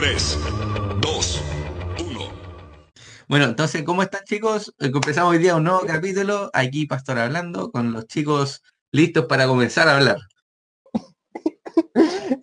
[0.00, 0.38] 3,
[1.02, 1.42] 2,
[1.98, 2.20] 1.
[3.28, 4.74] Bueno, entonces, ¿cómo están chicos?
[4.78, 9.88] Empezamos hoy día un nuevo capítulo, aquí Pastor hablando, con los chicos listos para comenzar
[9.88, 10.16] a hablar.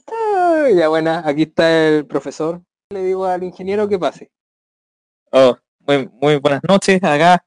[0.08, 2.62] Ah, ya buena, aquí está el profesor.
[2.92, 4.30] Le digo al ingeniero que pase.
[5.32, 7.04] Oh, muy, muy buenas noches.
[7.04, 7.44] Acá,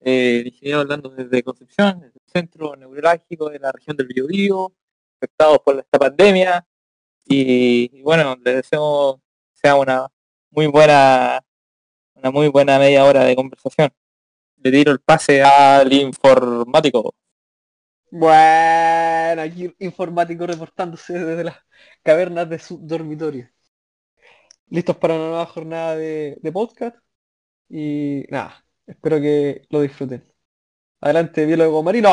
[0.00, 4.74] eh, el ingeniero hablando desde Concepción, desde el centro neurálgico de la región del Biobío,
[5.16, 6.66] afectados por esta pandemia.
[7.24, 9.23] Y, y bueno, les deseo que
[9.64, 10.08] sea una
[10.50, 11.40] muy buena,
[12.14, 13.90] una muy buena media hora de conversación.
[14.58, 17.14] Le tiro el pase al informático.
[18.10, 21.56] Bueno, aquí informático reportándose desde las
[22.02, 23.48] cavernas de su dormitorio.
[24.68, 26.96] Listos para una nueva jornada de, de podcast.
[27.70, 30.22] Y nada, espero que lo disfruten.
[31.00, 32.10] Adelante, biólogo marino.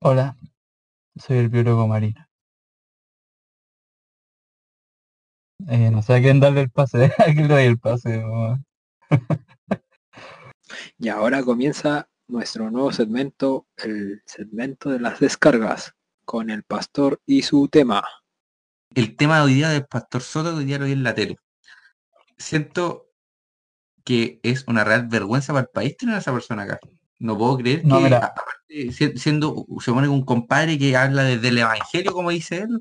[0.00, 0.36] Hola,
[1.16, 2.28] soy el biólogo marino.
[5.68, 8.22] Eh, no sé a quién darle el pase, a quién le doy el pase.
[8.22, 8.62] mamá?
[10.98, 15.94] Y ahora comienza nuestro nuevo segmento, el segmento de las descargas,
[16.24, 18.04] con el pastor y su tema.
[18.94, 21.36] El tema de hoy día del Pastor Soto, hoy día lo vi en la tele.
[22.38, 23.10] Siento
[24.04, 26.78] que es una real vergüenza para el país tener a esa persona acá.
[27.18, 28.18] No puedo creer No, que, mira.
[28.18, 32.80] aparte, si- siendo, se pone un compadre que habla desde el evangelio, como dice él,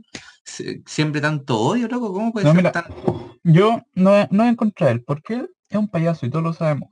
[0.85, 2.71] siempre tanto odio, loco, ¿cómo puede No, ser mira.
[2.71, 2.85] tan...
[3.43, 6.29] Yo no, he- no he en contra de él, porque él es un payaso y
[6.29, 6.89] todos lo sabemos.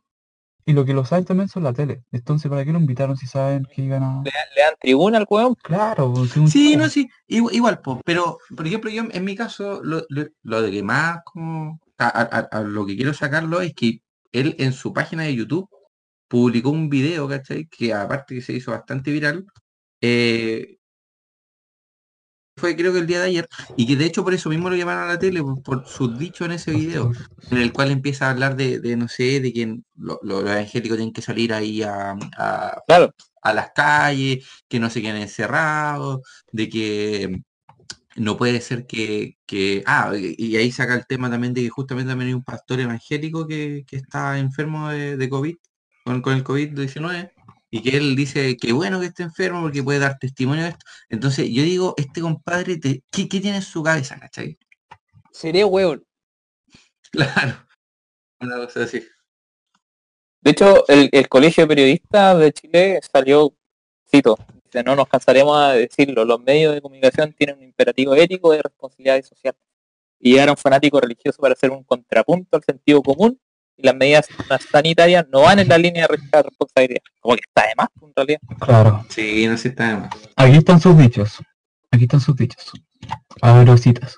[0.65, 2.03] Y lo que lo saben también son la tele.
[2.11, 4.21] Entonces, ¿para qué lo invitaron si saben que iban a...?
[4.23, 5.55] Le, le dan tribuna al weón.
[5.55, 9.81] Claro, pues, Sí, no, sí, igual, igual, po, pero por ejemplo yo en mi caso
[9.83, 13.61] lo, lo- lo de que más como a, a- a- a lo que quiero sacarlo
[13.61, 15.67] es que él en su página de YouTube
[16.31, 17.67] publicó un video, ¿cachai?
[17.67, 19.45] Que aparte que se hizo bastante viral,
[20.01, 20.77] eh,
[22.57, 24.75] fue creo que el día de ayer, y que de hecho por eso mismo lo
[24.75, 27.11] llamaron a la tele, por, por sus dichos en ese video,
[27.49, 29.65] en el cual empieza a hablar de, de, no sé, de que
[29.95, 34.79] lo- lo- los evangélicos tienen que salir ahí a, a- Claro, a las calles, que
[34.79, 36.21] no se queden encerrados,
[36.51, 37.41] de que
[38.17, 41.69] no puede ser que, que- ah, y y ahí saca el tema también de que
[41.69, 45.55] justamente también hay un pastor evangélico que, que está enfermo de, de COVID,
[46.03, 47.31] con, con el COVID-19,
[47.69, 50.85] y que él dice que bueno que esté enfermo porque puede dar testimonio de esto.
[51.09, 54.57] Entonces yo digo, este compadre, te- ¿qué, qué tiene en su cabeza, cachai?
[55.31, 56.05] Seré hueón.
[57.11, 57.65] Claro.
[58.39, 59.03] Una cosa así.
[60.41, 63.53] De hecho, el, el Colegio de Periodistas de Chile salió,
[64.09, 68.51] cito, dice, no nos cansaremos a decirlo, los medios de comunicación tienen un imperativo ético
[68.51, 69.55] de responsabilidad social.
[70.19, 73.39] Y era un fanático religioso para hacer un contrapunto al sentido común
[73.77, 74.27] y las medidas
[74.71, 77.01] sanitarias no van en la línea de responsabilidad.
[77.19, 78.39] Como que está de más, en realidad.
[78.59, 79.05] Claro.
[79.09, 80.09] Sí, no sé, está de más.
[80.35, 81.37] Aquí están sus dichos.
[81.91, 82.71] Aquí están sus dichos.
[83.41, 84.17] Abro citas,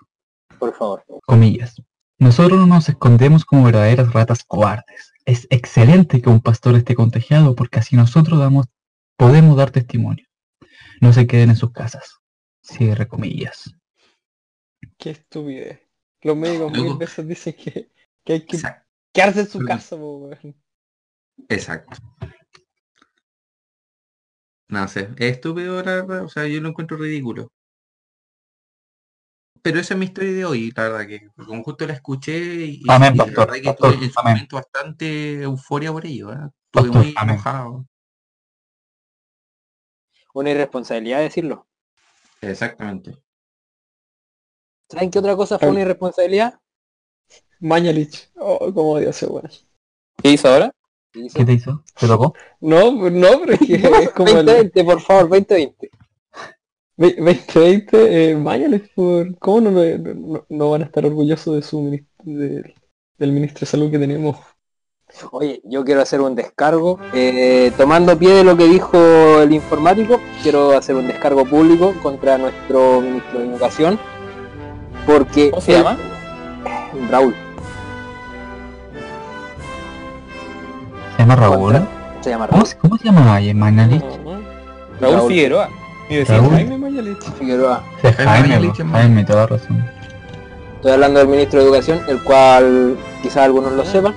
[0.59, 1.03] Por favor.
[1.25, 1.81] comillas.
[2.19, 5.11] Nosotros no nos escondemos como verdaderas ratas cobardes.
[5.25, 8.67] Es excelente que un pastor esté contagiado porque así nosotros damos,
[9.17, 10.25] podemos dar testimonio.
[11.01, 12.19] No se queden en sus casas.
[12.61, 13.73] Cierre comillas.
[14.97, 15.79] Qué estupidez.
[16.21, 17.89] Los médicos mil veces dicen que,
[18.23, 18.85] que hay que Exacto.
[19.13, 20.55] Quedarse en su casa, po, weón.
[21.49, 21.97] Exacto.
[24.69, 27.49] No sé, es estúpido la verdad, o sea, yo lo encuentro ridículo.
[29.61, 32.81] Pero esa es mi historia de hoy, la verdad que como justo la escuché y,
[32.83, 34.33] y- Amén, y la pastor, verdad que pastor, tuve en su amén.
[34.33, 36.35] momento bastante euforia por ello, ¿eh?
[36.35, 37.35] Estuve Pastor, muy amén.
[37.35, 37.85] enojado.
[40.33, 41.67] Una irresponsabilidad decirlo.
[42.41, 43.17] Exactamente.
[44.89, 46.59] ¿Saben qué otra cosa fue una irresponsabilidad?
[47.63, 48.29] Mañalich.
[48.35, 49.49] Oh, cómo odio ese weón.
[50.21, 50.71] ¿Qué hizo ahora?
[51.13, 51.81] ¿Qué te hizo?
[51.97, 52.33] ¿Te tocó?
[52.59, 55.89] No, no, pero es que es como el 2020, por favor, 2020.
[56.97, 59.37] ve- 2020, eh, Mañalich, por...
[59.39, 61.89] ¿cómo no, lo- no, no van a estar orgullosos de su
[62.23, 62.73] de-
[63.17, 64.35] del ministro de salud que tenemos?
[65.31, 66.99] Oye, yo quiero hacer un descargo.
[67.13, 68.97] eh, tomando pie de lo que dijo
[69.41, 73.99] el informático, quiero hacer un descargo público contra nuestro ministro de Educación.
[75.05, 75.51] Porque...
[75.51, 75.97] ¿Cómo se él- llama?
[77.09, 77.35] Raúl.
[81.15, 81.73] ¿Se llama Raúl?
[82.21, 84.03] Se llama ¿Cómo, Raúl se- cómo se llama Mañalich?
[85.01, 85.27] Raúl, Raúl.
[85.29, 85.69] Figueroa.
[86.09, 86.37] Mi vecino.
[86.39, 86.51] Raúl.
[86.53, 87.23] Jaime Mañalich.
[87.39, 87.83] Figueroa.
[88.17, 89.85] Jaime Jaime, toda la razón.
[90.75, 94.13] Estoy hablando del ministro de Educación, el cual quizás algunos lo sepan.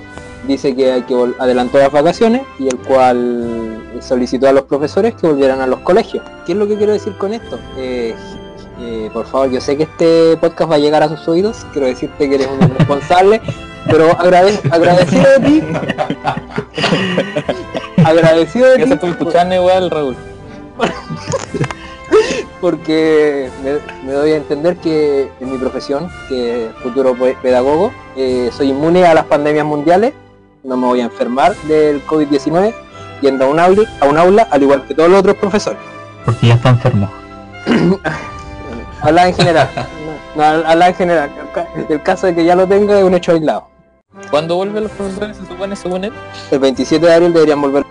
[0.47, 5.27] Dice que hay que adelantó las vacaciones y el cual solicitó a los profesores que
[5.27, 6.23] volvieran a los colegios.
[6.45, 7.59] ¿Qué es lo que quiero decir con esto?
[7.77, 8.15] Eh,
[8.79, 11.65] eh, por favor, yo sé que este podcast va a llegar a sus oídos.
[11.73, 13.41] Quiero decirte que eres un irresponsable,
[13.89, 15.63] pero agrade- agradecido de ti.
[18.03, 18.87] agradecido de Ya ti.
[18.89, 20.15] se estuvo escuchando igual, Raúl.
[22.61, 23.73] porque me,
[24.05, 28.69] me doy a entender que en mi profesión, que es futuro pe- pedagogo, eh, soy
[28.69, 30.13] inmune a las pandemias mundiales,
[30.63, 32.73] no me voy a enfermar del COVID-19
[33.21, 35.79] yendo a un aula, a un aula al igual que todos los otros profesores.
[36.25, 37.09] Porque ya está enfermo.
[39.01, 39.69] Habla en general.
[40.35, 41.29] No, habla en general.
[41.89, 43.67] El caso de que ya lo tenga es un hecho aislado.
[44.29, 46.13] ¿Cuándo vuelven los profesores, se supone, según él?
[46.51, 47.85] El 27 de abril deberían volver.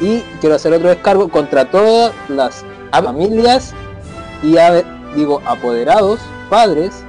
[0.00, 3.72] Y quiero hacer otro descargo contra todas las familias
[4.42, 4.56] y
[5.14, 7.04] digo apoderados, padres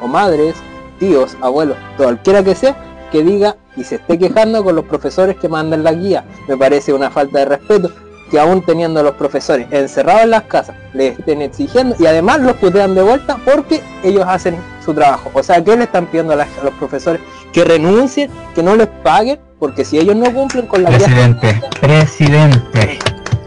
[0.00, 0.54] o madres,
[0.98, 2.76] tíos, abuelos, cualquiera que sea,
[3.10, 6.24] que diga y se esté quejando con los profesores que mandan la guía.
[6.46, 7.90] Me parece una falta de respeto
[8.30, 12.40] que aún teniendo a los profesores encerrados en las casas, les estén exigiendo y además
[12.40, 15.30] los putean de vuelta porque ellos hacen su trabajo.
[15.34, 17.20] O sea, ¿qué le están pidiendo a, las- a los profesores?
[17.52, 21.60] Que renuncien, que no les paguen, porque si ellos no cumplen con la guía, Presidente,
[21.80, 22.98] presidente.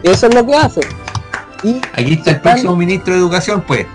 [0.02, 0.84] eso es lo que hacen.
[1.62, 3.86] Y Aquí está el próximo ministro de Educación, pues.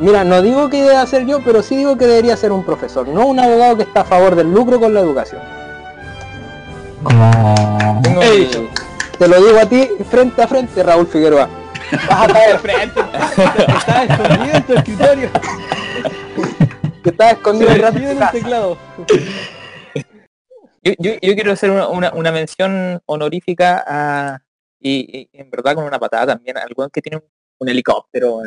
[0.00, 3.06] Mira, no digo que deba ser yo, pero sí digo que debería ser un profesor,
[3.06, 5.40] no un abogado que está a favor del lucro con la educación.
[7.04, 8.00] Como...
[8.02, 8.64] Tengo He mi- dicho.
[9.22, 11.48] Te lo digo a ti frente a frente, Raúl Figueroa.
[12.08, 13.00] Vas a caer frente.
[13.00, 15.30] Estás escondido en tu escritorio.
[17.04, 18.32] Que estás escondido en casa.
[18.32, 18.76] teclado.
[20.82, 24.42] Yo, yo, yo quiero hacer una, una, una mención honorífica a,
[24.80, 27.24] y, y en verdad con una patada también, al que tiene un,
[27.60, 28.40] un helicóptero.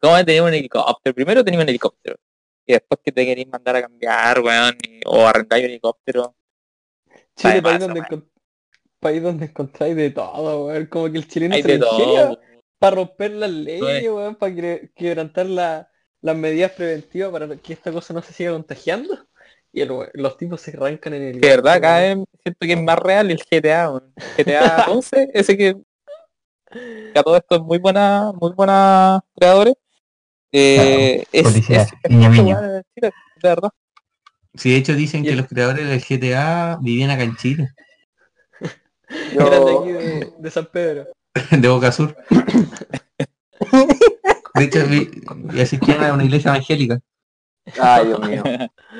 [0.00, 1.14] ¿Cómo tenía un helicóptero?
[1.14, 2.16] Primero tenía un helicóptero.
[2.66, 6.34] Y después que te queréis mandar a cambiar, weón, y- o arrendar un helicóptero.
[7.36, 8.02] Chile, país donde,
[9.06, 10.86] país donde encontráis de todo, weón.
[10.86, 12.38] Como que el chileno Hay se de todo.
[12.78, 15.88] para romper las leyes, weón, para que- quebrantar la-
[16.22, 19.26] las medidas preventivas para que esta cosa no se siga contagiando.
[19.72, 21.40] Y el los tipos se arrancan en el...
[21.40, 24.12] De verdad, cada vez siento que es más real el GTA, weón.
[24.36, 25.76] GTA 11, ese que,
[26.72, 29.74] que a todo esto es muy buena, muy buena creadores.
[30.52, 32.60] Eh, es, Felicidades, es- niño, niño.
[32.60, 33.12] de de
[33.42, 33.70] verdad.
[34.54, 37.68] Sí, de hecho dicen que el- los creadores del GTA vivían acá en Chile,
[39.34, 41.06] Yo- Eran de aquí de, de San Pedro.
[41.50, 42.16] de Boca Sur.
[44.54, 45.10] De hecho, vi-
[45.54, 46.98] y asistían a una iglesia evangélica.
[47.78, 48.42] Ay, Dios mío.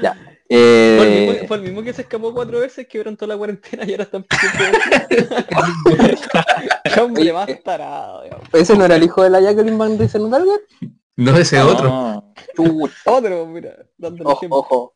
[0.03, 0.13] Ya.
[0.15, 3.85] Fue, el Eh, mismo, fue el mismo que se escapó cuatro veces, quebrantó la cuarentena
[3.87, 4.25] y ahora están
[6.95, 8.39] Qué hombre más tarado, Dios.
[8.53, 10.61] ¿Ese no era el hijo de la Jacqueline Van Riesenberger?
[11.17, 12.33] No ese otro.
[13.07, 14.59] Otro, mira, dándole Ojo, ejemplo.
[14.59, 14.96] ojo.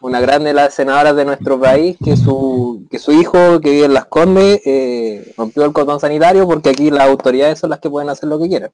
[0.00, 3.84] Una grande de las senadoras de nuestro país que su que su hijo que vive
[3.84, 7.90] en Las Condes eh, rompió el cordón sanitario porque aquí las autoridades son las que
[7.90, 8.70] pueden hacer lo que quieran.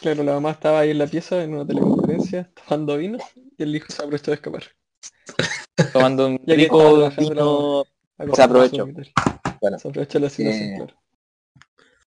[0.00, 3.18] Claro, la mamá estaba ahí en la pieza en una teleconferencia tomando vino
[3.56, 4.64] y el hijo se aprovechó de escapar.
[5.92, 7.84] Tomando un rico vino.
[8.34, 8.86] Se aprovechó.
[9.60, 10.94] Bueno, Se aprovechó la situación, Eh, claro.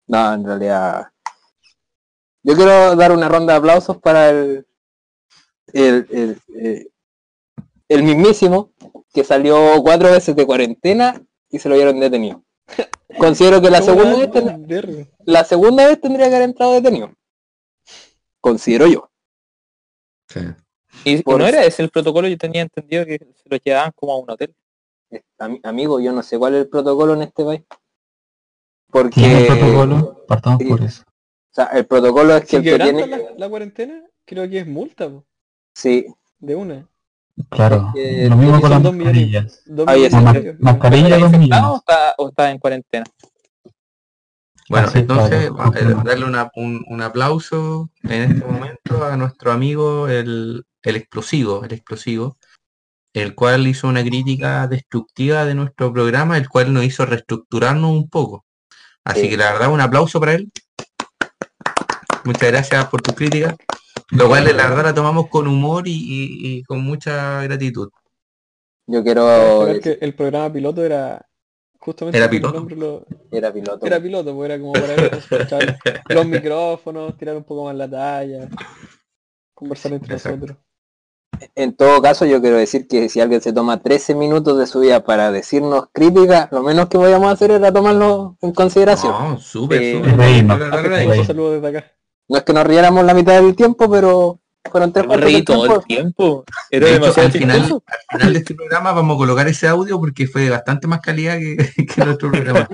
[0.07, 1.07] no, en realidad.
[2.41, 4.65] Yo quiero dar una ronda de aplausos para el
[5.71, 6.87] el, el, eh,
[7.89, 8.71] el mismísimo
[9.13, 12.43] que salió cuatro veces de cuarentena y se lo dieron detenido.
[13.19, 17.11] Considero que la ¿Cómo segunda vez ten- la segunda vez tendría que haber entrado detenido.
[18.41, 19.09] Considero yo.
[20.29, 20.39] Sí.
[21.05, 21.55] Y Por no eso.
[21.57, 24.53] era ese el protocolo, yo tenía entendido que se los llevaban como a un hotel.
[25.37, 27.61] Ami- Amigo, yo no sé cuál es el protocolo en este país.
[29.13, 30.25] ¿Tiene Porque protocolo?
[30.27, 30.69] Partamos sí.
[30.69, 31.03] por eso.
[31.03, 33.07] o sea, el protocolo es que Si el que tiene.
[33.07, 35.25] la, la cuarentena, creo que es multa, po,
[35.75, 36.05] Sí,
[36.39, 36.87] de una.
[37.49, 37.91] Claro.
[37.95, 39.63] Eh, Lo mismo son con las dos millones.
[39.65, 39.93] Dos Ma-
[40.59, 41.63] mascarilla ¿Está dos millones.
[41.65, 43.05] o está, o está en cuarentena?
[44.69, 49.51] Bueno, Así entonces claro, eh, darle una- un, un aplauso en este momento a nuestro
[49.51, 52.37] amigo el, el explosivo, el explosivo,
[53.13, 58.09] el cual hizo una crítica destructiva de nuestro programa, el cual nos hizo reestructurarnos un
[58.09, 58.45] poco.
[59.03, 59.29] Así Sí.
[59.29, 60.49] que la verdad un aplauso para él.
[62.23, 63.55] Muchas gracias por tus críticas.
[64.11, 67.89] Lo cual la verdad la tomamos con humor y, y- y con mucha gratitud.
[68.87, 69.25] yo quiero.
[69.81, 71.25] que el programa piloto era
[71.79, 72.65] justamente Era piloto.
[72.75, 73.85] lo- Era piloto.
[73.85, 74.95] era piloto, pues era como para
[76.09, 78.47] los micrófonos, tirar un poco más la talla,
[79.53, 80.37] conversar entre Exacto.
[80.37, 80.57] nosotros.
[81.55, 84.79] En todo caso, yo quiero decir que si alguien se toma 13 minutos de su
[84.81, 89.11] vida para decirnos críticas, lo menos que podíamos hacer era tomarlo en consideración.
[89.11, 89.93] No, súper, Sí.
[89.93, 90.21] súper.
[90.21, 91.25] Ahí.
[91.25, 91.91] saludo desde acá.
[92.29, 94.39] No es que nos riéramos la mitad del tiempo, pero
[94.71, 95.81] fueron tres cuartos reí del todo tiempo.
[95.81, 96.43] el tiempo.
[96.71, 99.99] Era De hecho, al final, al final de este programa vamos a colocar ese audio
[99.99, 102.67] porque fue de bastante más calidad que, que nuestro programa.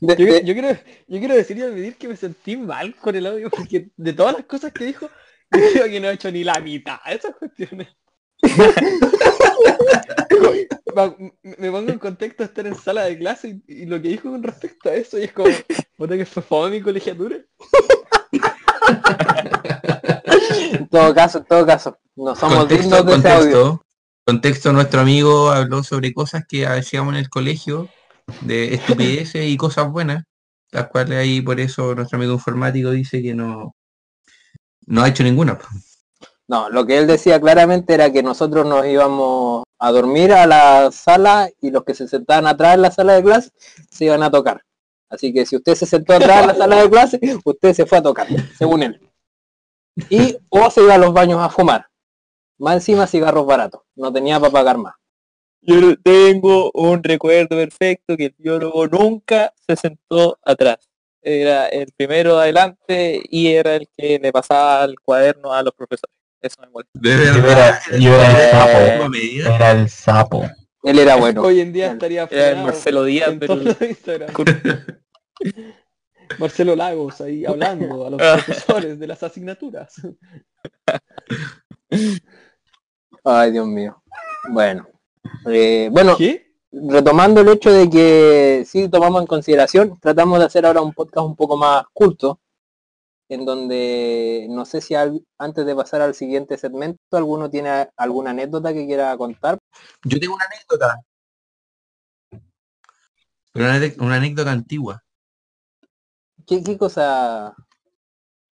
[0.00, 3.50] De- Yo, quiero, yo quiero decir y admitir que me sentí mal con el audio
[3.50, 5.08] porque de todas las cosas que dijo,
[5.52, 7.88] yo creo que no he hecho ni la mitad de esas cuestiones.
[11.42, 14.30] me, pongo en contexto de estar en sala de clase y, y lo que dijo
[14.30, 15.48] con respecto a eso y es como,
[15.96, 17.36] puta que fue fome mi colegiatura.
[20.72, 23.62] En todo caso, en todo caso, no somos Contexto, dignos de ese audio.
[23.62, 23.84] contexto.
[24.24, 27.88] Contexto, nuestro amigo habló sobre cosas que hacíamos en el colegio,
[28.42, 30.24] de estupideces y cosas buenas,
[30.70, 33.74] las cuales ahí por eso nuestro amigo informático dice que no,
[34.86, 35.58] no ha hecho ninguna.
[36.46, 40.90] No, lo que él decía claramente era que nosotros nos íbamos a dormir a la
[40.92, 43.50] sala y los que se sentaban atrás en la sala de clase
[43.90, 44.62] se iban a tocar.
[45.10, 47.98] Así que si usted se sentó atrás en la sala de clase, usted se fue
[47.98, 49.00] a tocar, según él.
[50.10, 51.86] Y o se iba a los baños a fumar.
[52.58, 53.82] Más encima cigarros baratos.
[53.96, 54.94] No tenía para pagar más.
[55.60, 60.88] Yo tengo un recuerdo perfecto que el biólogo nunca se sentó atrás.
[61.20, 66.14] Era el primero adelante y era el que le pasaba el cuaderno a los profesores.
[66.40, 66.92] Eso me molesta.
[66.94, 67.78] De Yo verdad.
[67.90, 68.50] era, yo era el
[68.98, 69.08] sapo.
[69.08, 69.56] medida.
[69.56, 70.44] Era el sapo.
[70.88, 71.42] Él era bueno.
[71.42, 73.30] Hoy en día estaría Era el Marcelo Díaz
[73.80, 74.30] Instagram.
[76.38, 78.34] Marcelo Lagos ahí hablando a los Ah.
[78.44, 79.94] profesores de las asignaturas.
[83.24, 84.02] Ay, Dios mío.
[84.50, 84.86] Bueno.
[85.46, 86.46] Eh, bueno, ¿Qué?
[86.72, 91.26] retomando el hecho de que sí tomamos en consideración, tratamos de hacer ahora un podcast
[91.26, 92.40] un poco más culto,
[93.28, 98.30] en donde no sé si al- antes de pasar al siguiente segmento, alguno tiene alguna
[98.30, 99.58] anécdota que quiera contar.
[100.04, 101.00] Yo tengo una anécdota.
[103.52, 105.02] Pero una, una anécdota antigua.
[106.46, 107.54] ¿Qué, qué cosa?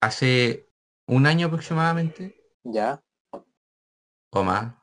[0.01, 0.67] Hace
[1.07, 3.01] un año aproximadamente, Ya.
[4.31, 4.73] o más.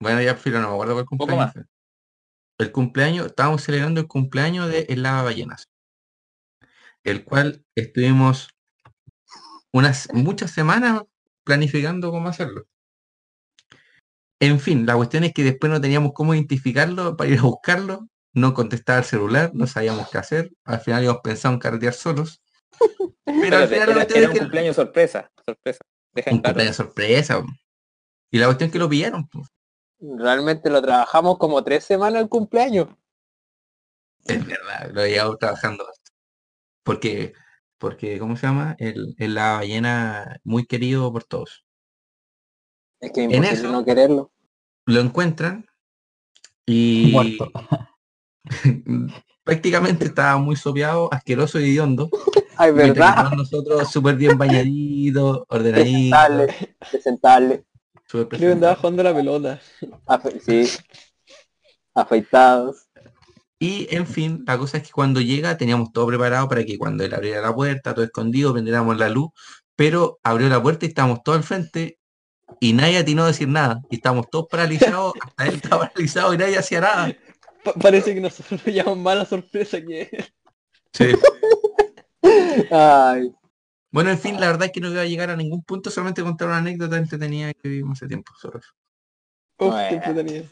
[0.00, 1.44] Bueno, ya filo, no me acuerdo cuál Poco cumpleaños.
[1.46, 1.52] más.
[1.54, 1.62] fue.
[2.58, 5.68] El cumpleaños, estábamos celebrando el cumpleaños de El Lava Ballenas.
[7.02, 8.48] El cual estuvimos
[9.72, 11.02] unas muchas semanas
[11.44, 12.66] planificando cómo hacerlo.
[14.40, 18.08] En fin, la cuestión es que después no teníamos cómo identificarlo para ir a buscarlo.
[18.34, 20.52] No contestaba el celular, no sabíamos qué hacer.
[20.64, 22.42] Al final íbamos pensando en carretear solos.
[23.24, 25.30] Pero al final era, era un que- cumpleaños sorpresa.
[25.44, 25.78] Sorpresa.
[26.12, 27.42] Deja un cumpleaños sorpresa.
[28.30, 29.28] Y la cuestión es que lo pillaron.
[30.00, 32.88] Realmente lo trabajamos como tres semanas el cumpleaños.
[34.24, 35.86] Es verdad, lo llevamos trabajando.
[36.82, 37.34] Porque,
[37.82, 38.76] porque, ¿cómo se llama?
[38.78, 41.64] El, el la ballena muy querido por todos.
[43.00, 44.30] Es que En imposible eso- no quererlo.
[44.86, 45.66] Lo encuentran
[46.64, 47.50] y Muerto.
[49.44, 52.08] prácticamente estaba muy sopeado, asqueroso y hediondo.
[52.56, 53.32] Ay, ¿verdad?
[53.36, 57.64] nosotros súper bien bañaditos, ordenaditos, Presentarle, presentarle.
[58.06, 59.60] Creo súper que andaba jugando la pelota.
[60.06, 60.70] afe- sí.
[61.94, 62.86] Afeitados.
[63.62, 67.04] Y en fin, la cosa es que cuando llega teníamos todo preparado para que cuando
[67.04, 69.30] él abriera la puerta, todo escondido, prendiéramos la luz,
[69.76, 71.98] pero abrió la puerta y estábamos todos al frente
[72.60, 73.80] y nadie atinó a decir nada.
[73.88, 77.16] Y estábamos todos paralizados, hasta él estaba paralizado y nadie hacía nada.
[77.62, 80.10] Pa- parece que nosotros nos llamamos más la sorpresa que
[80.92, 81.06] Sí.
[82.70, 83.32] Ay,
[83.92, 86.22] Bueno, en fin, la verdad es que no iba a llegar a ningún punto, solamente
[86.24, 88.32] contar una anécdota entretenida que vivimos hace tiempo.
[88.40, 88.70] solo eso.
[89.58, 89.88] Uf, Bueno.
[89.88, 90.44] qué entretenido.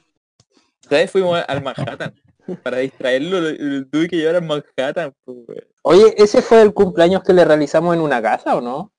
[0.88, 1.10] ¿Sabes?
[1.10, 2.14] Fuimos al Manhattan.
[2.62, 5.12] Para distraerlo, lo- lo tuve que llevar al Manhattan.
[5.24, 5.38] pues.
[5.82, 8.92] Oye, ¿ese fue el cumpleaños que le realizamos en una casa o no?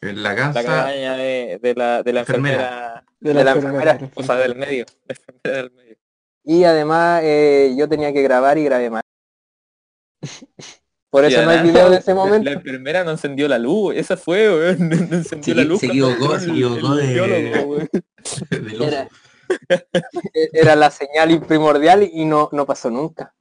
[0.00, 2.54] En la La casa, cabaña de, de la, de la Enfermera.
[2.56, 3.04] enfermera.
[3.20, 3.98] De De la enfermera.
[4.14, 4.84] O sea, del medio.
[5.06, 5.96] La enfermera del medio.
[6.44, 9.02] Y además eh, yo tenía que grabar y grabé mal.
[11.10, 12.50] Por eso no hay video de ese la- momento.
[12.50, 13.94] La enfermera no encendió la luz.
[13.96, 14.76] Esa fue.
[14.78, 15.80] No, encendió Se- la luz.
[15.80, 17.88] se cuando equivocó, entró se el- equivocó el de- biólogo, güey.
[18.50, 18.86] de luz.
[18.88, 19.08] Era,
[20.52, 23.34] era la señal primordial y no, no pasó nunca.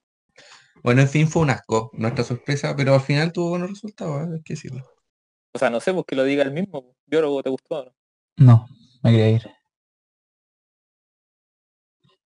[0.84, 4.32] Bueno, en fin, fue un asco, nuestra sorpresa, pero al final tuvo buenos resultados, ¿eh?
[4.36, 4.84] hay que decirlo.
[5.54, 6.82] O sea, no sé, pues que lo diga el mismo.
[6.84, 6.96] pues.
[7.06, 7.92] Biólogo, ¿te gustó o no?
[8.38, 8.68] No,
[9.02, 9.52] me quería ir.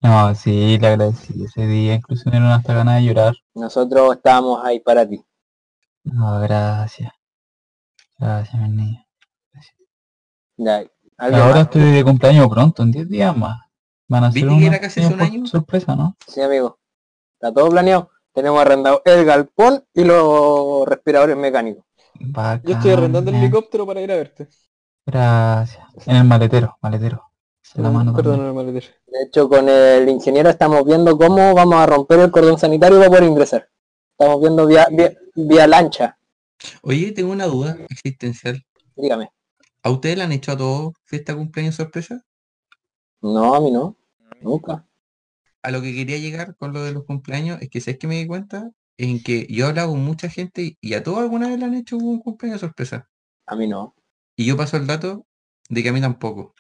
[0.02, 3.36] No, sí, le agradecí ese día, incluso me dieron hasta ganas de llorar.
[3.56, 5.24] Nosotros estábamos ahí para ti.
[6.04, 7.12] No, gracias.
[8.18, 9.04] Gracias, mi niño.
[10.58, 10.78] Ya,
[11.18, 11.64] ¿alguien Ahora más?
[11.66, 13.60] estoy de cumpleaños pronto, en 10 días más.
[14.08, 15.46] Van a ser ¿Viste que una era casi hace un año?
[15.46, 16.16] sorpresa, ¿no?
[16.28, 16.80] Sí, amigo.
[17.34, 18.10] Está todo planeado.
[18.34, 21.84] Tenemos arrendado el galpón y los respiradores mecánicos.
[22.64, 23.40] Yo estoy arrendando el eh.
[23.40, 24.48] helicóptero para ir a verte.
[25.06, 25.86] Gracias.
[26.06, 27.24] En el maletero, maletero.
[27.76, 28.88] En la mano Perdón, me maletero.
[29.08, 33.10] De hecho, con el ingeniero estamos viendo cómo vamos a romper el cordón sanitario para
[33.10, 33.70] poder ingresar.
[34.18, 36.18] Estamos viendo vía, vía, vía lancha.
[36.82, 38.64] Oye, tengo una duda existencial.
[38.96, 39.30] Dígame.
[39.84, 42.24] ¿A ustedes le han hecho a todos fiesta cumpleaños sorpresa?
[43.22, 43.96] No, a mí no.
[44.42, 44.86] Nunca.
[45.62, 48.16] A lo que quería llegar con lo de los cumpleaños es que sé que me
[48.16, 51.60] di cuenta en que yo he hablado con mucha gente y a todos alguna vez
[51.60, 53.10] le han hecho un cumpleaños sorpresa.
[53.46, 53.96] A mí no.
[54.36, 55.26] Y yo paso el dato
[55.70, 56.54] de que a mí tampoco.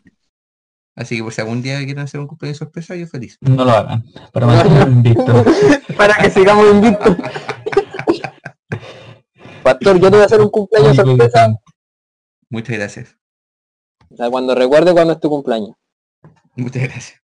[0.95, 3.37] Así que por si algún día quieren hacer un cumpleaños sorpresa, yo feliz.
[3.41, 4.03] No lo hagan.
[4.33, 5.45] Para mantenerlo invicto.
[5.97, 7.15] Para que sigamos invictos.
[9.63, 11.55] Pastor, yo te voy a hacer un cumpleaños sorpresa.
[12.49, 13.17] Muchas gracias.
[14.09, 15.75] O sea, cuando recuerde cuando es tu cumpleaños.
[16.57, 17.21] Muchas gracias.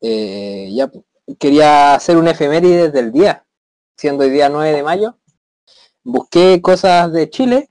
[0.00, 0.90] Eh, ya
[1.38, 3.44] quería hacer un efeméride del día,
[3.96, 5.18] siendo hoy día 9 de mayo.
[6.02, 7.68] Busqué cosas de Chile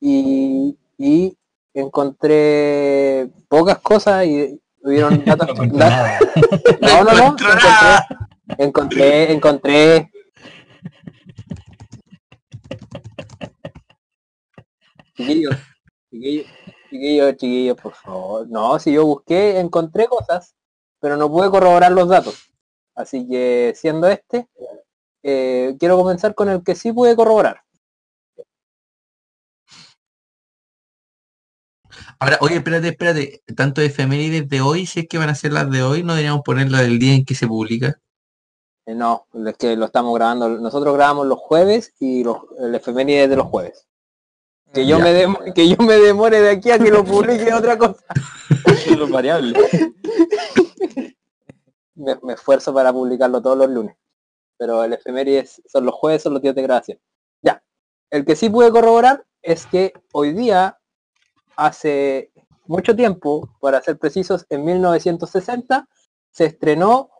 [0.00, 1.38] y, y
[1.72, 5.56] encontré pocas cosas y hubieron datos.
[5.56, 6.18] No nada.
[6.80, 8.06] no, no, no, nada.
[8.58, 10.10] encontré, encontré, encontré.
[15.16, 15.56] Chiquillos,
[16.10, 16.46] chiquillos,
[16.94, 18.48] chiquillos, chiquillos, por favor.
[18.48, 20.54] No, si yo busqué, encontré cosas,
[21.00, 22.50] pero no pude corroborar los datos.
[22.94, 24.48] Así que siendo este,
[25.22, 27.62] eh, quiero comenzar con el que sí pude corroborar.
[32.20, 33.42] Ahora, oye, espérate, espérate.
[33.56, 36.42] Tanto efemérides de hoy, si es que van a ser las de hoy, no deberíamos
[36.44, 38.00] ponerlas del día en que se publica.
[38.86, 40.48] Eh, no, es que lo estamos grabando.
[40.48, 43.88] Nosotros grabamos los jueves y los, el efeméride de los jueves.
[44.74, 45.04] Que yo, Ya.
[45.04, 48.02] me dem- que yo me demore de aquí a que lo publique otra cosa.
[51.94, 53.96] Me, me esfuerzo para publicarlo todos los lunes.
[54.58, 56.98] Pero el efeméride son los jueves, son los días de gracia.
[57.42, 57.62] Ya.
[58.10, 60.78] El que sí pude corroborar es que hoy día,
[61.56, 62.32] hace
[62.66, 65.88] mucho tiempo, para ser precisos, en 1960,
[66.30, 67.10] se estrenó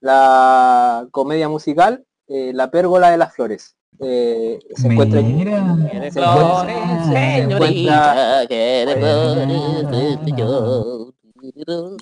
[0.00, 3.76] la comedia musical eh, La Pérgola de las Flores.
[4.00, 5.76] Eh, se encuentra en- Mira.
[6.10, 8.46] se encuentra- se encuentra-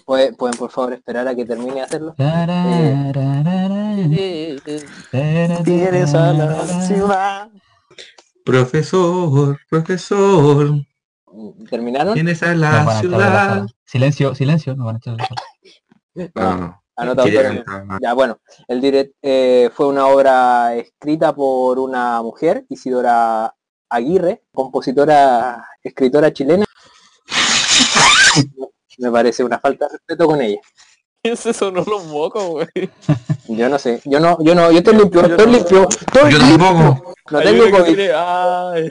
[0.05, 2.15] ¿Pueden, pueden, por favor esperar a que termine de hacerlo?
[5.65, 7.49] Vienes a la ciudad.
[8.45, 10.71] Profesor, profesor,
[11.69, 12.15] ¿Terminaron?
[12.15, 13.67] vienes a la la ciudad.
[13.85, 15.17] Silencio, silencio, nos van a echar.
[16.35, 16.83] No, no.
[16.97, 17.29] Anotado.
[18.01, 18.39] Ya, bueno,
[18.69, 23.55] el direct eh, fue una obra escrita por una mujer, Isidora
[23.91, 26.65] Aguirre, compositora, escritora chilena.
[28.99, 30.59] Me parece una falta de respeto con ella.
[31.23, 32.69] ¿Quién se sonó los mocos, güey?
[33.49, 35.53] Yo no sé, yo no, yo no, yo estoy limpio, Yo estoy no.
[35.53, 36.59] limpio, estoy Yo limpio.
[36.67, 37.15] tampoco.
[37.31, 37.85] No Hay tengo COVID.
[37.95, 38.91] tiene- ay.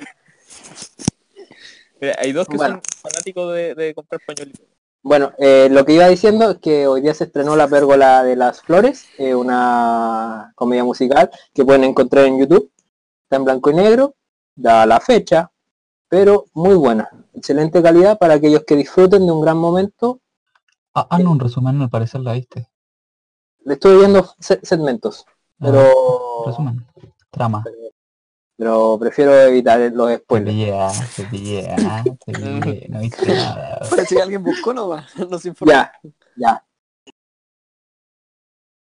[2.01, 2.75] Mira, hay dos que Bueno.
[2.75, 4.65] son fanáticos de, de comprar pañuelitos.
[5.07, 8.35] Bueno, eh, lo que iba diciendo es que hoy día se estrenó La Pérgola de
[8.35, 12.71] las Flores, eh, una comedia musical que pueden encontrar en YouTube.
[13.23, 14.15] Está en blanco y negro,
[14.55, 15.51] da la fecha,
[16.09, 17.07] pero muy buena.
[17.35, 20.21] Excelente calidad para aquellos que disfruten de un gran momento.
[20.95, 22.67] Ah, haznos un resumen, al parecer la viste.
[23.63, 26.83] Le estoy viendo se- segmentos, Ah, pero, Resumen.
[27.29, 27.61] Trama.
[27.63, 27.77] pero
[28.99, 30.49] prefiero evitar los Te spoilers.
[30.55, 33.79] pillé, ah, te pillé, ah, te pillé, no viste nada.
[34.07, 35.15] Que alguien buscó nomás.
[35.29, 35.71] Nos informó.
[35.73, 35.91] Ya,
[36.37, 36.65] ya.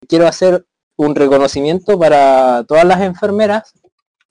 [0.09, 3.73] Quiero hacer un reconocimiento para todas las enfermeras,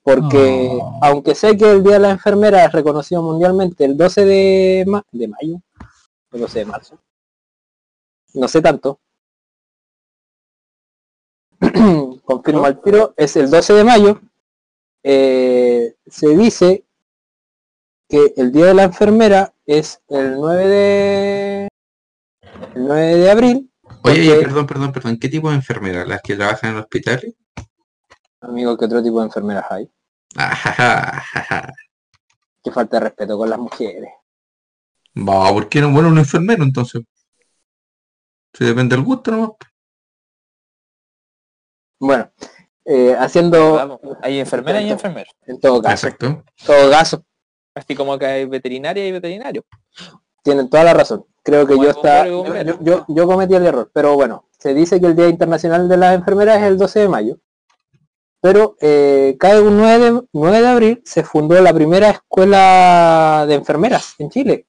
[0.01, 0.99] porque Oh.
[1.01, 5.03] aunque sé que el Día de la Enfermera es reconocido mundialmente el 12 de, ma-
[5.11, 5.61] de mayo,
[6.31, 6.99] el 12 de marzo,
[8.35, 8.99] no sé tanto.
[12.25, 14.21] Confirmo al tiro, es el 12 de mayo.
[15.03, 16.85] Eh, se dice
[18.09, 21.67] que el Día de la Enfermera es el 9 de
[22.75, 23.73] el 9 de abril,
[24.05, 25.17] Oye, oye, perdón, perdón, perdón.
[25.17, 26.05] ¿Qué tipo de enfermera?
[26.05, 27.35] ¿Las que trabajan en hospitales?
[28.41, 29.89] amigo, ¿qué otro tipo de enfermeras hay?
[32.63, 34.09] Que falta de respeto con las mujeres.
[35.17, 35.91] Va, ¿por qué no?
[35.91, 37.01] Bueno, un enfermero entonces.
[38.53, 39.49] Si depende del gusto nomás.
[41.99, 42.31] Bueno,
[42.85, 45.33] eh, haciendo Vamos, hay enfermeras y enfermeros.
[45.47, 46.25] en todo caso, Exacto.
[46.27, 47.23] en todo caso,
[47.75, 49.63] Así como que hay veterinaria y veterinario.
[50.43, 51.25] tienen toda la razón.
[51.41, 52.43] Creo que Como yo, está, yo,
[52.81, 56.15] yo- yo cometí el error, pero bueno, se dice que el Día Internacional de las
[56.15, 57.37] Enfermeras es el 12 de mayo,
[58.41, 63.55] pero eh, cae un 9 de, 9 de abril, se fundó la primera escuela de
[63.55, 64.67] enfermeras en Chile.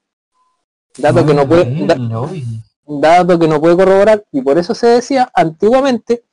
[0.96, 2.44] Dato que no puede, da- Increíble, oye.
[2.86, 6.24] dato que no puede corroborar y por eso se decía antiguamente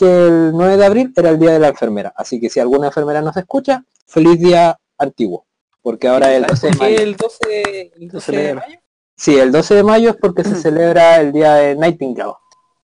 [0.00, 2.12] que el 9 de abril era el día de la enfermera.
[2.16, 5.46] Así que si alguna enfermera nos escucha, feliz día antiguo,
[5.82, 7.02] porque ahora el 12 de ¿Sabes por qué mayo.
[7.04, 8.78] el 12, el 12 de mayo?
[9.16, 12.32] Sí, el 12 de mayo es porque se celebra el día de Nightingale,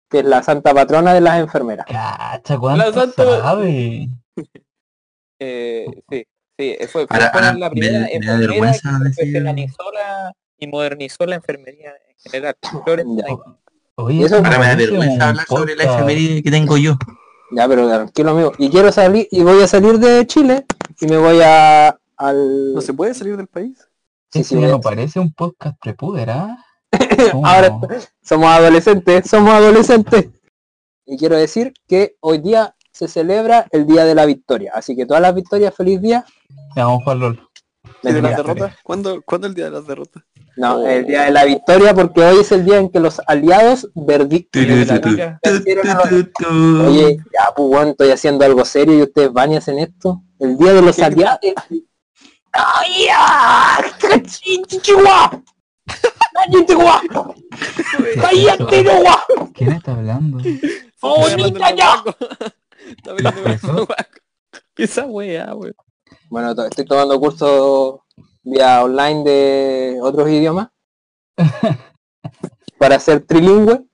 [0.09, 1.85] que es la santa patrona de las enfermeras.
[1.85, 4.07] Cacha, ¿cuánto santa- sabe?
[5.43, 6.23] Eh, sí,
[6.57, 9.15] sí, fue, fue Ahora- fue ahora la me- primera me da enfermera vergüenza que decir-
[9.15, 12.55] profesionalizó la y modernizó la enfermería en general.
[12.83, 13.05] Flores.
[14.03, 16.97] Oye, Eso- Ahora me da vergüenza sobre la efeméride que tengo yo.
[17.51, 18.53] Ya, pero tranquilo amigo.
[18.57, 20.65] Y quiero salir, y voy a salir de Chile
[20.99, 22.73] y me voy a al...
[22.73, 23.77] No se puede salir del país.
[24.31, 26.57] Sí, sí, no parece un podcast prepuder, ¿ah?
[27.31, 27.77] ¿Cómo Ahora
[28.23, 30.29] somos adolescentes, somos adolescentes.
[31.05, 34.71] Y quiero decir que hoy día se celebra el Día de la Victoria.
[34.73, 36.23] Así que todas las victorias, feliz día.
[36.75, 37.49] Ya, vamos a jugar LOL.
[38.03, 38.75] ¿Y de las derrotas?
[38.83, 40.23] ¿Cuándo, ¿Cuándo el día de las derrotas?
[40.57, 43.87] No, el Día de la Victoria porque hoy es el día en que los aliados
[43.95, 46.87] verdi- Tu, tu, tu, tu, vencieron a los- tu, tu, tu.
[46.87, 50.21] Oye, ya pues estoy haciendo algo serio y ustedes van y hacen esto.
[50.39, 51.39] El Día de los ¿Qué- aliados.
[52.53, 53.77] ¡Ay, ya!
[59.53, 60.39] ¿Quién está hablando?
[61.01, 62.03] ¡Oh, niña, ya!
[62.91, 63.31] Está.
[63.31, 63.87] Guaco.
[64.75, 65.75] Esa wea, weón.
[66.31, 67.99] Bueno, to- estoy tomando cursos
[68.41, 70.69] vía online de otros idiomas
[72.77, 73.85] para ser trilingüe.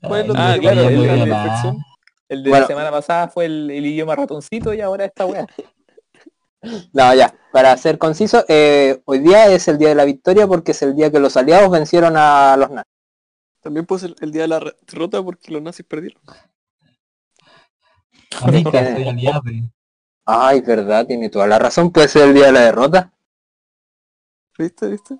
[0.00, 2.60] ¿Cuál es lo Ah, claro, el- de Bueno.
[2.62, 5.46] la semana pasada fue el, el idioma ratoncito y ahora esta weá.
[6.92, 10.72] No, ya, para ser conciso, eh, hoy día es el Día de la Victoria porque
[10.72, 12.92] es el día que los aliados vencieron a los nazis.
[13.62, 16.20] También puede ser el día de la derrota porque los nazis perdieron.
[18.42, 19.40] Amiga, soy aliado.
[20.32, 23.12] Ay, verdad, tiene toda la razón, puede ser el día de la derrota.
[24.58, 24.88] ¿Viste?
[24.88, 25.16] ¿Viste?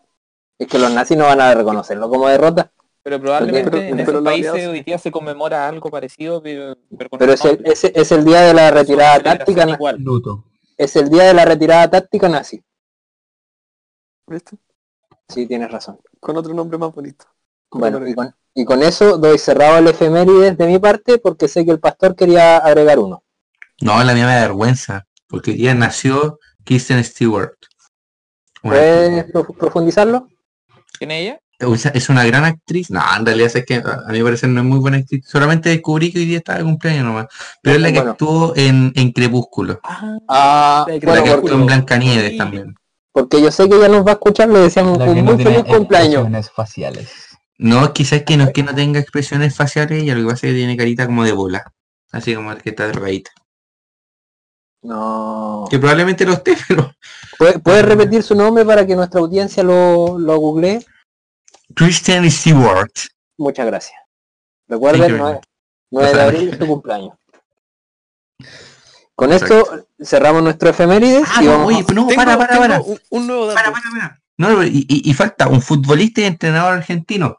[0.59, 2.70] Es que los nazis no van a reconocerlo como derrota.
[3.03, 6.42] Pero probablemente Pero- en pero esos los países aliados- hoy día se conmemora algo parecido,
[6.42, 6.77] pero,
[7.09, 9.96] con es el, es el día de la retirada celebración táctica, na- igual.
[10.01, 10.44] Luto.
[10.77, 12.62] es el día de la retirada táctica nazi.
[14.27, 14.57] ¿Viste?
[15.29, 15.99] Sí, tienes razón.
[16.20, 17.25] Con otro nombre más bonito.
[17.70, 21.64] Bueno, y con, y con eso doy cerrado el efemérides de mi parte porque sé
[21.64, 23.23] que el pastor quería agregar uno.
[23.81, 25.07] No, la mía me da vergüenza.
[25.29, 27.53] Porque hoy día nació Kristen Stewart.
[28.62, 30.29] Una ¿Puedes prof- profundizarlo?
[30.99, 31.40] ¿Quién es ella?
[31.95, 32.90] es una gran actriz.
[32.90, 35.27] No, en realidad es que a mí me parece no es muy buena actriz.
[35.29, 37.27] Solamente descubrí que hoy día estaba de cumpleaños nomás.
[37.62, 38.11] Pero es la que Bueno.
[38.12, 39.79] actuó en, en Crepúsculo.
[39.85, 42.37] Ah, Ah, La de bueno, que porque, actuó en Blancanieves Sí.
[42.38, 42.75] también.
[43.12, 45.37] porque yo sé que ella nos va a escuchar, le La que un no muy
[45.37, 46.12] tiene feliz cumpleaños.
[46.23, 47.11] expresiones faciales.
[47.59, 50.53] No, quizás que no es que no tenga expresiones faciales, y lo que pasa es
[50.53, 51.73] que tiene carita como de bola.
[52.12, 53.31] Así como el que está drogadita.
[54.83, 55.66] No.
[55.71, 56.93] Que probablemente lo esté, pero.
[57.38, 60.85] ¿Puede- ¿Puedes repetir su nombre para que nuestra audiencia lo, lo googlee?
[61.75, 62.90] Kristen Stewart.
[63.38, 63.99] Muchas gracias.
[64.69, 65.45] Recuerden, you very 9, much.
[65.90, 67.14] 9 de abril es su cumpleaños.
[69.14, 69.59] Con Exacto.
[69.75, 72.81] esto cerramos nuestro efemérides Ah, y no, vamos oye, no, Tengo- para, para.
[72.81, 73.57] Un, un nuevo dato.
[73.57, 74.23] Para, para, para.
[74.38, 77.38] No, no, y, y- y falta un futbolista y entrenador argentino.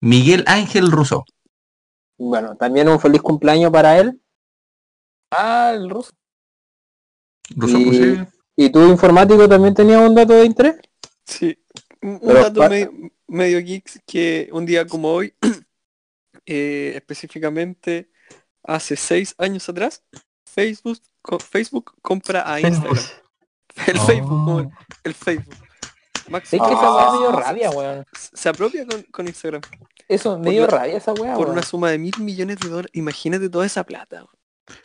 [0.00, 1.24] Miguel Ángel Russo.
[2.16, 4.20] Bueno, también un feliz cumpleaños para él.
[5.32, 6.12] ah, el ruso.
[7.56, 10.76] Russo Y- puse- ¿Y tú informático también tenías un dato de interés?
[11.24, 11.56] Sí.
[12.02, 12.92] Un, Pero dato medio,
[13.28, 15.32] medio geek que un día como hoy,
[16.46, 18.10] eh, específicamente
[18.64, 20.02] hace seis años atrás,
[20.44, 22.96] Facebook, co- Facebook compra a Instagram.
[23.86, 24.06] El Oh.
[24.06, 24.72] Facebook, como
[25.04, 25.54] el Facebook.
[26.30, 26.96] Max Es que esa Ah.
[26.96, 28.04] weá me dio rabia, weón.
[28.34, 29.62] se apropia con, con Instagram
[30.08, 31.52] Eso, me dio rabia esa weá, por weón.
[31.52, 32.90] una suma de mil millones de dólares.
[32.94, 34.16] Imagínate toda esa plata.
[34.24, 34.37] weón.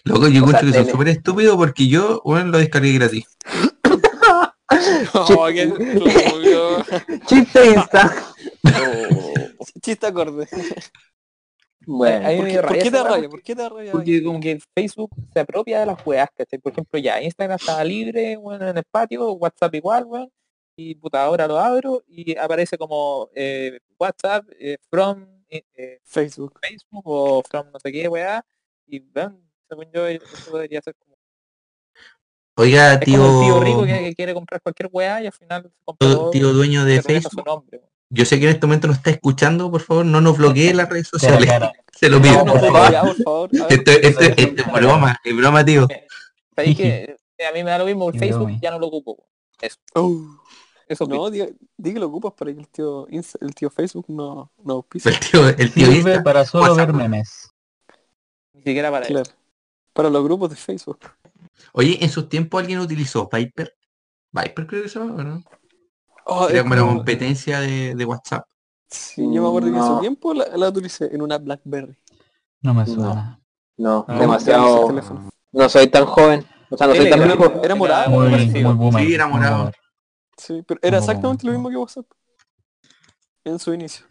[0.04, 0.92] Loco, yo encuentro que son tele.
[0.92, 3.26] súper estúpidos porque yo, bueno, lo descargué gratis.
[5.14, 6.84] Oh, qué estúpido.
[7.28, 8.34] Chiste Insta.
[9.82, 10.48] Chiste acorde.
[11.86, 13.30] Bueno, ¿Por qué, por qué te rabia?
[13.30, 13.92] ¿Por qué te da rabia?
[13.92, 16.60] Porque como que Facebook se apropia de las weas, ¿cachai?
[16.60, 20.32] Por ejemplo, ya Instagram estaba libre, bueno, en el patio, WhatsApp igual, weón.
[20.76, 26.60] Y puta, ahora lo abro y aparece como eh, WhatsApp eh, from eh, Facebook.
[26.62, 28.44] Facebook o from no sé qué, weá.
[28.88, 31.14] Y vean, según yo, eso debería ser como,
[32.56, 35.34] Oiga, es tío, como el tío rico que, que quiere comprar cualquier weá y al
[35.34, 37.44] final se compra tío, todo tío dueño de Facebook.
[37.46, 37.82] nombre.
[38.10, 40.88] Yo sé que en este momento no está escuchando, por favor, no nos bloquee las
[40.88, 41.50] redes sociales.
[41.94, 42.44] Se lo pido.
[42.46, 42.92] no, por por favor.
[42.92, 43.50] favor, por favor.
[43.62, 45.88] A ver, Esto, esto- esto es broma, es broma, tío.
[45.88, 49.26] Que eh, a mí me da lo mismo el Facebook, ya no lo ocupo.
[49.60, 50.38] Eso, Uh,
[50.88, 51.48] eso no, diga,
[51.78, 55.10] di que lo ocupas para que el tío, el tío Facebook no, no auspice.
[55.10, 56.88] El tío, el tío Sirve para solo WhatsApp.
[56.92, 57.50] ver memes.
[58.54, 59.24] ni siquiera para eso.
[59.94, 61.00] Para los grupos de Facebook.
[61.74, 63.76] Oye, en sus tiempos alguien utilizó Viper.
[64.32, 65.44] Viper creo que se llama, ¿no?
[66.26, 68.46] Oh, Era como la competencia de, de WhatsApp.
[68.90, 70.00] Sí, yo me acuerdo que en su No.
[70.00, 71.96] tiempo la, la utilicé en una Blackberry.
[72.62, 72.94] No me No.
[72.94, 73.40] suena.
[73.78, 74.78] no, Ah, demasiado.
[74.78, 75.30] ese teléfono.
[75.52, 76.46] No soy tan joven.
[76.70, 77.62] O sea, no soy tan viejo.
[77.64, 78.76] Era morado, Muy, algo muy parecido.
[78.76, 79.06] boomer.
[79.06, 79.58] Sí, era morado.
[79.58, 79.76] boomer.
[80.38, 81.60] Sí, pero era No, exactamente lo no.
[81.60, 82.06] mismo que WhatsApp.
[83.44, 84.06] En su inicio.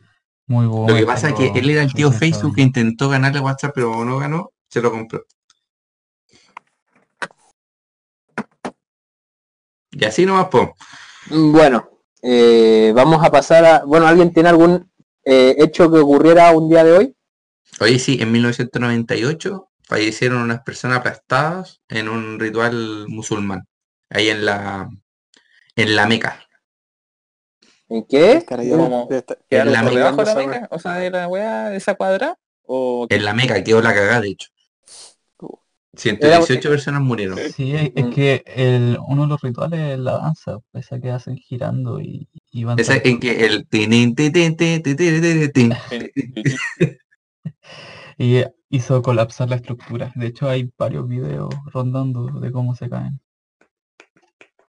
[0.47, 0.97] Muy Lo boomer.
[0.97, 4.05] que pasa es que él era el tío Facebook que intentó ganarle a WhatsApp, pero
[4.05, 5.25] no ganó, se lo compró.
[9.93, 10.75] Y así nomás, po.
[11.31, 11.89] Bueno,
[12.23, 13.85] eh, vamos a pasar a.
[13.85, 14.91] Bueno, ¿alguien tiene algún
[15.25, 17.17] eh, hecho que ocurriera un día de hoy?
[17.81, 23.67] Oye, sí, en 1998 fallecieron unas personas aplastadas en un ritual musulmán,
[24.11, 24.89] ahí en la
[25.77, 26.41] en la Meca.
[27.89, 28.45] ¿En qué?
[28.49, 29.07] ¿Cómo?
[29.11, 30.69] debe estar- ¿Quedar En la de la meca?
[30.71, 32.39] O sea, de la weá, de esa cuadra.
[32.65, 34.49] O En la meca quedó la cagada, de hecho.
[35.95, 37.39] 118 personas murieron.
[37.55, 41.37] Sí, es, es que el, uno de los rituales es la danza, esa que hacen
[41.37, 43.67] girando y, y van Esa en que el
[48.19, 50.13] y hizo colapsar la estructura.
[50.15, 53.21] De hecho, hay varios videos rondando de cómo se caen.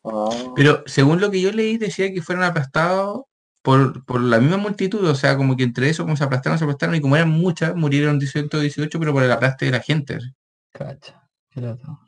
[0.01, 0.53] Oh.
[0.55, 3.21] Pero según lo que yo leí, decía que fueron aplastados
[3.61, 5.07] por, por la misma multitud.
[5.07, 7.75] O sea, como que entre eso, como se aplastaron, se aplastaron, y como eran muchas,
[7.75, 10.19] murieron 118, pero por el aplaste de la gente.
[10.73, 11.29] Cacha.
[11.51, 11.99] qué lata.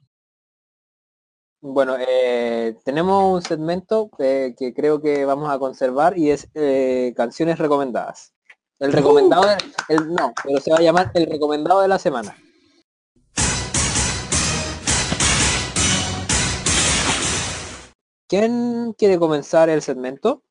[1.62, 7.14] Bueno, eh, tenemos un segmento eh, que creo que vamos a conservar y es eh,
[7.16, 8.34] canciones recomendadas.
[8.80, 9.58] El recomendado, de-
[9.90, 12.36] el, no, pero se va a llamar el recomendado de la semana.
[18.28, 20.44] ¿Quién quiere comenzar el segmento?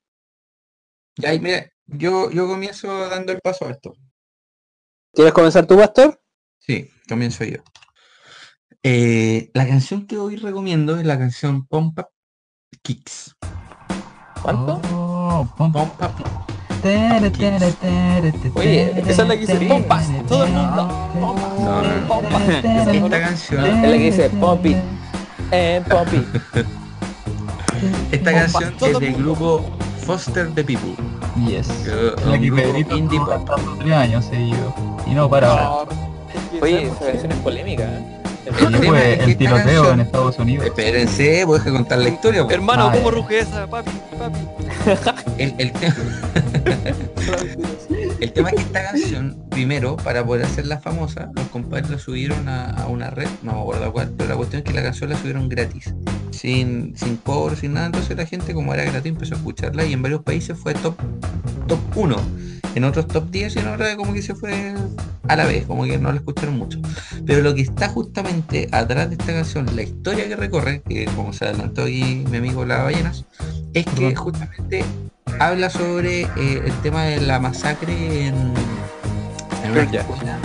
[1.17, 3.95] Ya, mira, yo, yo comienzo dando el paso a esto.
[5.13, 6.21] ¿Quieres comenzar tú, Pastor?
[6.59, 7.59] Sí, comienzo yo.
[8.87, 12.09] Eh, la canción que hoy recomiendo es la canción Pump Up
[12.83, 13.35] Kicks.
[14.43, 14.79] ¿Cuánto?
[14.93, 15.89] Oh, Pump Up
[16.83, 21.11] tere, tere, tere, tere, Oye, esa es la que dice pompas, tere, todo el mundo,
[21.19, 22.07] pompas, No, no, no.
[22.09, 22.49] pompas.
[22.95, 24.77] Esta canción, Es la que dice Poppy.
[25.51, 26.27] Eh, Poppy.
[28.13, 29.65] esta canción es el del grupo
[30.05, 30.95] Foster the People.
[31.47, 31.69] Yes.
[31.69, 33.51] que es La que Pedrito indie pop.
[33.79, 34.75] tres años seguidos.
[35.07, 35.87] Y no paraba.
[35.87, 38.24] No, que Oye, ¿sabes esa canción es polémica, ¿eh?
[38.47, 38.53] El
[38.87, 40.67] pues, tiroteo canción- en Estados Unidos.
[40.67, 42.45] Espérense, voy a contar la historia.
[42.45, 42.55] pues.
[42.55, 43.91] Hermano, ¿cómo ruge esa, papi?
[44.19, 44.39] Papi.
[45.39, 45.95] El, el tema,
[48.21, 52.49] el tema es que esta canción, primero, para poder hacerla famosa, los compadres la subieron
[52.49, 55.11] a, a una red, no me acuerdo cuál, pero la cuestión es que la canción
[55.11, 55.95] la subieron gratis,
[56.31, 59.93] sin, sin cobro, sin nada, entonces la gente como era gratis empezó a escucharla y
[59.93, 60.95] en varios países fue top,
[61.67, 62.17] top 1,
[62.75, 64.75] en otros top 10 y en otros como que se fue
[65.29, 66.79] a la vez, como que no la escucharon mucho.
[67.27, 71.33] Pero lo que está justamente atrás de esta canción, la historia que recorre, que como
[71.33, 73.25] se adelantó aquí mi amigo La Ballenas,
[73.73, 74.85] es que justamente
[75.39, 78.35] habla sobre eh, el tema de la masacre en,
[79.65, 80.39] en una escuela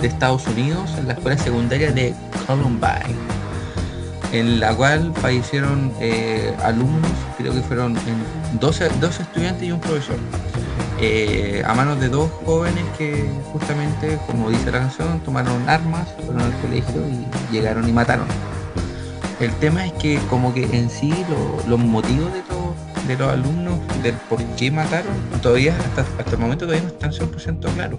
[0.00, 2.14] de Estados Unidos, en la escuela secundaria de
[2.46, 3.16] Columbine,
[4.32, 9.80] en la cual fallecieron eh, alumnos, creo que fueron en 12, 12 estudiantes y un
[9.80, 10.16] profesor,
[11.00, 16.40] eh, a manos de dos jóvenes que justamente, como dice la canción, tomaron armas, fueron
[16.42, 18.26] al colegio y llegaron y mataron.
[19.40, 23.28] El tema es que como que en sí lo- los motivos de los, de los
[23.32, 27.98] alumnos, del por qué mataron, todavía hasta, hasta el momento todavía no están 100% claros.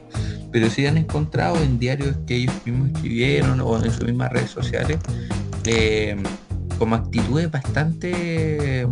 [0.52, 4.50] Pero sí han encontrado en diarios que ellos mismos escribieron o en sus mismas redes
[4.52, 4.98] sociales
[5.66, 6.16] eh,
[6.80, 8.88] como actitudes bastante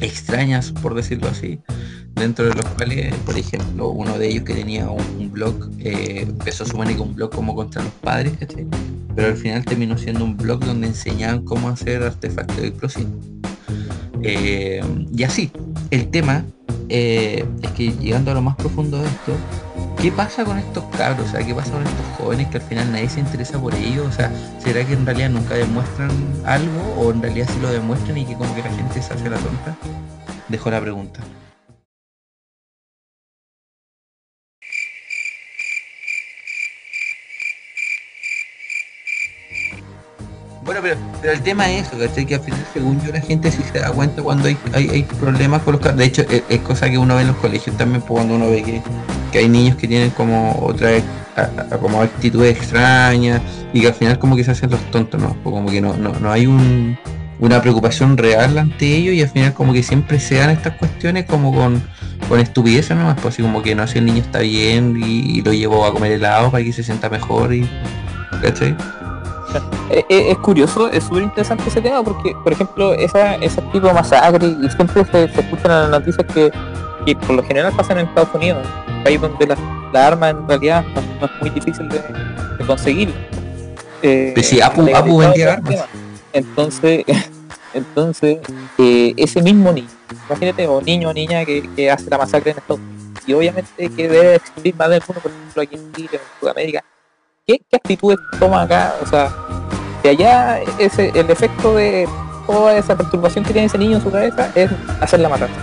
[0.00, 1.58] extrañas, por decirlo así,
[2.16, 6.64] dentro de los cuales, por ejemplo, uno de ellos que tenía un, blog, eh, empezó
[6.64, 8.66] a que un blog como contra los padres, ¿cachai?
[9.16, 13.12] pero al final terminó siendo un blog donde enseñaban cómo hacer artefactos explosivos.
[14.22, 14.82] Eh,
[15.14, 15.50] y así,
[15.90, 16.44] el tema
[16.90, 19.32] eh, es que llegando a lo más profundo de esto,
[20.00, 21.28] ¿qué pasa con estos cabros?
[21.28, 24.06] O sea, ¿qué pasa con estos jóvenes que al final nadie se interesa por ellos?
[24.06, 24.30] O sea,
[24.62, 26.10] ¿será que en realidad nunca demuestran
[26.44, 29.30] algo o en realidad sí lo demuestran y que como que la gente se hace
[29.30, 29.76] la tonta?
[30.48, 31.20] Dejo la pregunta.
[40.66, 42.26] Bueno, pero, pero el tema es eso, ¿cachai?
[42.26, 45.02] Que al final, según yo, la gente sí se da cuenta cuando hay, hay, hay
[45.04, 45.98] problemas con los carros.
[45.98, 48.50] De hecho, es, es cosa que uno ve en los colegios también, pues, cuando uno
[48.50, 50.88] ve que, hay niños que tienen como otra
[51.36, 53.40] a- a- como actitudes extrañas
[53.74, 55.36] y que al final como que se hacen los tontos, ¿no?
[55.44, 56.98] O como que no, no, no hay un,
[57.38, 61.26] una preocupación real ante ellos y al final como que siempre se dan estas cuestiones
[61.26, 61.82] como con,
[62.30, 65.42] con estupideces nomás, pues así como que no sé, el niño está bien y, y
[65.42, 67.68] lo llevó a comer helado para que se sienta mejor y...
[68.42, 68.74] ¿Cachai?
[69.90, 73.86] Eh, eh, es curioso, es súper interesante ese tema porque, por ejemplo, esa, ese tipo
[73.86, 76.50] de masacre y siempre se, se escuchan las noticias que,
[77.04, 79.56] que por lo general pasan en Estados Unidos, un país donde la,
[79.92, 81.98] la arma en realidad no, no es muy difícil de,
[82.58, 83.14] de conseguir.
[84.02, 85.84] Eh, Pues sí, Apu- Apu vendía armas.
[86.32, 87.04] Entonces,
[87.74, 88.38] entonces
[88.78, 89.88] eh, ese mismo niño,
[90.28, 93.88] imagínate, o niño o niña que, que hace la masacre en Estados Unidos, y obviamente
[93.90, 96.84] que debe existir más de uno, por ejemplo, aquí en Chile, en Sudamérica,
[97.46, 98.94] ¿qué, qué actitudes toma acá?
[99.02, 99.30] O sea,
[100.02, 102.08] de allá ese, el efecto de
[102.46, 105.54] toda esa perturbación que tiene ese niño en su cabeza es hacer la matanza.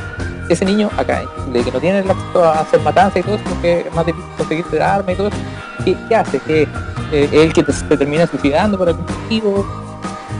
[0.49, 3.43] Ese niño acá, de que no tiene el acceso a hacer matanza y todo eso,
[3.45, 5.37] porque es más difícil conseguirse de arma y todo eso,
[5.85, 6.39] ¿qué, qué hace?
[6.39, 6.63] ¿Qué,
[7.11, 9.65] eh, ¿Es el que te, te termina suicidando por algún motivo?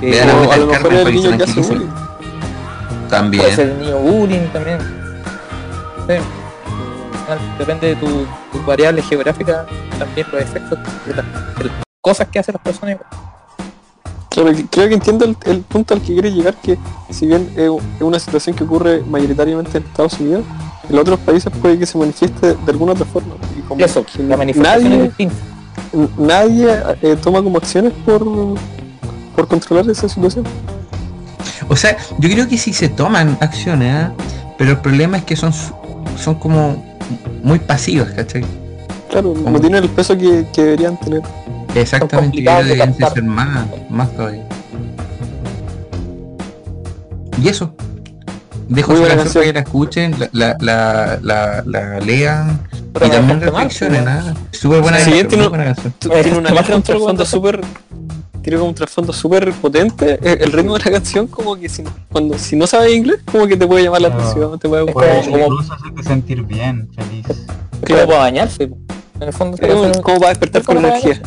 [0.02, 1.88] Eh, O a lo mejor es el niño que hace bullying.
[3.10, 3.44] También.
[3.44, 4.80] puede ser el niño bullying también.
[6.08, 6.16] Sí.
[7.58, 8.08] Depende de tu,
[8.52, 9.66] tu variable geográfica,
[10.00, 11.26] también los efectos de las,
[11.58, 12.98] de las cosas que hacen las personas.
[14.30, 16.78] Creo que entiendo el, el punto al que quiere llegar, que
[17.12, 20.44] si bien es es una situación que ocurre mayoritariamente en Estados Unidos,
[20.90, 23.36] en otros países puede que se manifieste de alguna otra forma.
[23.56, 25.36] Y como Eso, la manifestación es nadie, distinta.
[25.94, 26.68] n- nadie
[27.04, 28.26] eh, toma como acciones por,
[29.36, 30.46] por controlar esa situación.
[31.70, 34.12] O sea, yo creo que sí se toman acciones, ¿ah?
[34.58, 35.54] pero el problema es que son,
[36.18, 36.84] son como
[37.44, 38.44] muy pasivas, ¿cachai?
[39.10, 41.22] Claro, no Como- tienen el peso que, que deberían tener.
[41.76, 44.44] Exactamente, deberían de ser más, más todavía.
[47.42, 47.74] Y eso.
[48.70, 49.54] Dejo esa canción para que canción.
[49.54, 52.60] la escuchen, la, la, la, la, la lean
[52.94, 54.04] Pero y también reflexionen.
[54.04, 54.34] pues, ¿ah?
[54.52, 55.94] Súper buena Sí, canción, tiene canción.
[56.06, 57.26] Una segundo.
[57.26, 57.62] súper...
[58.44, 60.20] Tiene como un trasfondo súper potente.
[60.22, 63.48] Eh, El ritmo de la canción como que si, cuando, si no sabes inglés, como
[63.48, 64.24] que te puede llamar la Claro.
[64.24, 65.06] atención, te puede como-
[65.46, 67.26] incluso hacerte sentir bien, feliz.
[67.84, 68.64] Claro, para bañarse.
[68.64, 71.22] En el fondo, Es como para despertar con energía.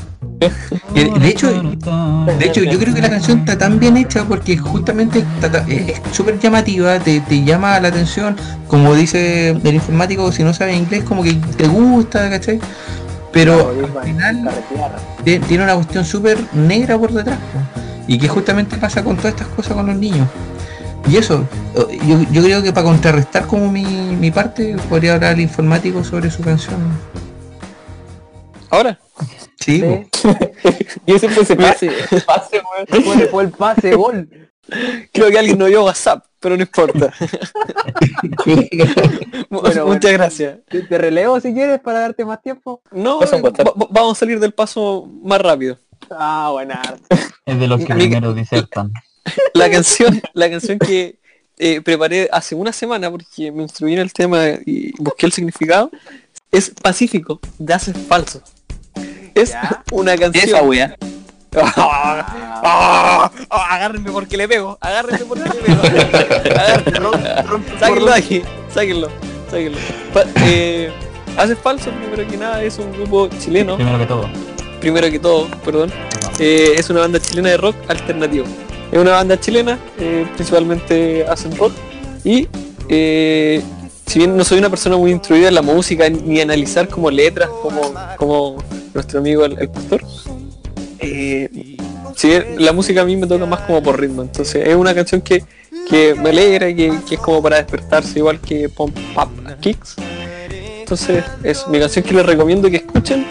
[0.95, 4.59] Y de hecho, De hecho, yo creo que la canción está tan bien hecha porque
[4.59, 5.21] justamente
[5.71, 8.37] es es súper llamativa, te, te llama la atención,
[8.69, 12.61] como dice el informático, si no sabes inglés, como que te gusta, ¿cachai?
[13.37, 13.69] Pero
[13.99, 14.49] al final
[15.25, 17.39] tiene una cuestión súper negra por detrás,
[18.07, 20.27] y que justamente pasa con todas estas cosas con los niños.
[21.07, 21.47] Y eso,
[22.07, 26.31] yo, yo creo que para contrarrestar como mi, mi parte, podría hablar el informático sobre
[26.31, 26.81] su canción.
[28.71, 28.99] Ahora,
[29.61, 30.05] Sí, po.
[31.07, 31.91] Y ese fue ese pase.
[32.25, 33.05] pase, weón.
[33.05, 34.46] Fue, fue el pase gol.
[35.13, 37.13] Creo que alguien no vio WhatsApp, pero no importa.
[39.49, 40.59] Bueno, Muchas gracias.
[40.69, 42.81] Te, relevo si quieres para darte más tiempo.
[42.91, 45.79] No, va- vamos a salir del paso más rápido.
[46.11, 46.81] Ah, buena.
[47.45, 48.93] Es de los que Mi- primero disertan.
[49.55, 51.19] La canción, la canción que
[51.59, 55.91] eh, preparé hace una semana porque me instruí en el tema y busqué el significado
[56.53, 58.43] es Pacífico, de Haces Falso.
[59.35, 59.83] Es Ya.
[59.93, 60.45] una canción.
[60.45, 60.97] Esa wea.
[61.59, 65.83] Ah, agárrenme porque le pego, agárrenme porque le pego.
[66.61, 68.43] Agárrenme, sáquenlo de aquí,
[68.73, 69.09] sáquenlo,
[69.51, 69.79] sáquenlo.
[70.45, 70.91] Eh,
[71.37, 74.29] Haces Falso, primero que nada, es un grupo chileno, Primero que todo.
[74.81, 75.93] primero que todo, perdón.
[76.39, 78.47] Eh, es una banda chilena de rock alternativo.
[78.93, 81.73] Es una banda chilena, eh, principalmente hacen rock.
[82.25, 82.49] Y
[82.89, 83.63] eh,
[84.07, 87.49] si bien no soy una persona muy instruida en la música ni analizar como letras
[87.63, 88.57] como, como
[88.95, 90.03] nuestro amigo el, el pastor,
[90.99, 91.77] eh,
[92.15, 94.23] si la música a mí me toca más como por ritmo.
[94.23, 95.45] Entonces es una canción que,
[95.89, 99.97] que me alegra, que, que es como para despertarse igual que Pump Up Kicks.
[100.81, 103.27] Entonces es mi canción que les recomiendo que escuchen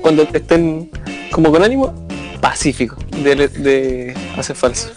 [0.00, 0.90] cuando estén
[1.30, 1.94] como con ánimo,
[2.40, 4.88] Pacífico, de, de Hace Falso.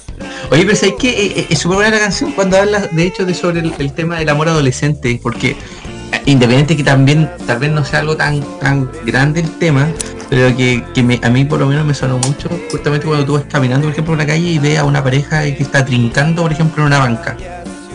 [0.50, 1.46] Oye, pero ¿sabes qué?
[1.50, 4.30] Es súper buena la canción cuando habla, de hecho, de sobre el, el tema del
[4.30, 9.42] amor adolescente, porque eh, independiente que también, tal vez no sea algo tan tan grande
[9.42, 9.92] el tema,
[10.34, 13.34] pero que, que me- a mí por lo menos me sonó mucho, justamente cuando tú
[13.34, 16.42] vas caminando, por ejemplo, en la calle y ves a una pareja que está trincando,
[16.42, 17.38] por ejemplo, en una banca,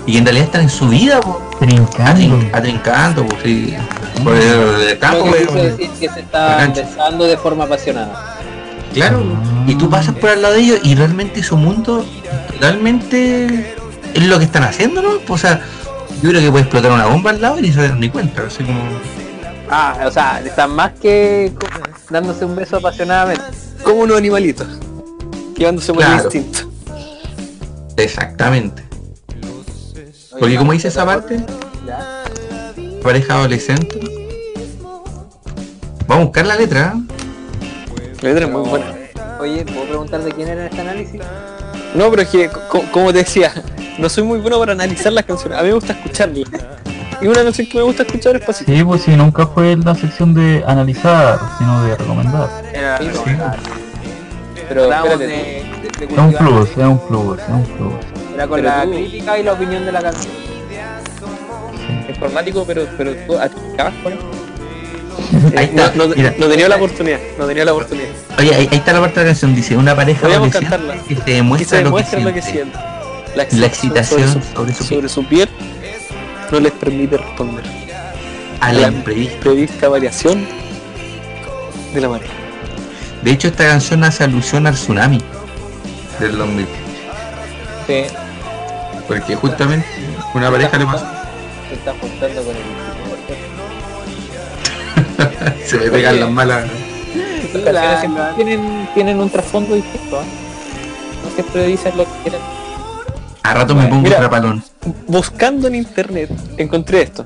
[0.07, 2.05] y que en realidad están en su vida, po, Trincando.
[2.05, 3.75] atrin- atrincando, po, sí,
[4.23, 7.65] por el, el campo, Lo que po, quiso decir que se está besando de forma
[7.65, 8.37] apasionada.
[8.95, 9.21] Claro,
[9.67, 12.07] y tú pasas por al lado de ellos y realmente su mundo
[12.61, 13.75] realmente
[14.15, 15.09] es lo que están haciendo, ¿no?
[15.29, 15.61] O sea,
[16.23, 18.43] yo creo que puede explotar una bomba al lado y ni se dan ni cuenta,
[18.47, 18.79] así como...
[19.71, 21.53] Ah, o sea, están más que
[22.11, 23.43] dándose un beso apasionadamente.
[23.83, 24.67] Como unos animalitos,
[25.57, 26.25] llevándose por el Claro.
[26.25, 26.59] instinto.
[27.97, 28.83] Exactamente.
[30.39, 31.45] Porque como dice esa parte,
[31.87, 32.25] Ya.
[33.03, 34.01] pareja adolescente.
[36.07, 36.95] Vamos a buscar la letra.
[36.97, 38.13] ¿eh?
[38.23, 38.95] La letra es muy buena.
[39.41, 41.21] Oye, ¿puedo preguntar de quién era este análisis?
[41.95, 43.53] No, pero es que, co- como te decía,
[43.99, 45.59] no soy muy bueno para analizar las canciones.
[45.59, 46.49] A mí me gusta escucharlas.
[47.21, 48.77] Y una canción que me gusta escuchar es Pacífico.
[48.79, 52.49] Sí, pues si nunca fue la sección de analizar, sino de recomendar.
[52.73, 53.31] Era Sí, sí,
[54.69, 55.25] Pero Hablábamos de,
[55.59, 57.93] espérate, de- de Es un plus, es un plus, es un plus.
[58.35, 60.33] Era con Pero la tú- crítica y la opinión de la canción.
[62.09, 64.13] Informático, pero, pero tú acabas con.
[65.59, 66.35] Ahí Eh, no, está, no- mira.
[66.39, 68.09] no tenía la oportunidad, no tenía la oportunidad.
[68.39, 70.95] Oye, ahí, ahí está la parte de la canción, dice, una pareja Podríamos cantarla.
[71.03, 72.79] que se demuestra, lo que siente.
[73.35, 74.89] La excitación sobre su piel.
[74.89, 75.49] sobre su piel
[76.51, 77.65] no les permite responder.
[78.61, 79.41] A la imprevista.
[79.41, 80.47] Prevista variación
[81.95, 82.29] de la marea.
[83.23, 85.21] De hecho, esta canción hace alusión al tsunami
[86.19, 86.67] del 2000.
[87.87, 88.05] Sí.
[89.07, 89.87] Porque justamente
[90.35, 91.07] una pareja le pasó.
[91.69, 92.63] Se está juntando con el
[95.67, 96.69] Se me pegan las malas.
[98.37, 100.21] Tienen, tienen un trasfondo distinto.
[100.21, 100.25] ¿eh?
[101.25, 102.58] No siempre dicen lo que quieren.
[103.49, 104.19] A rato me pongo Mira.
[104.19, 104.63] trapalón.
[105.07, 107.25] Buscando en internet encontré esto.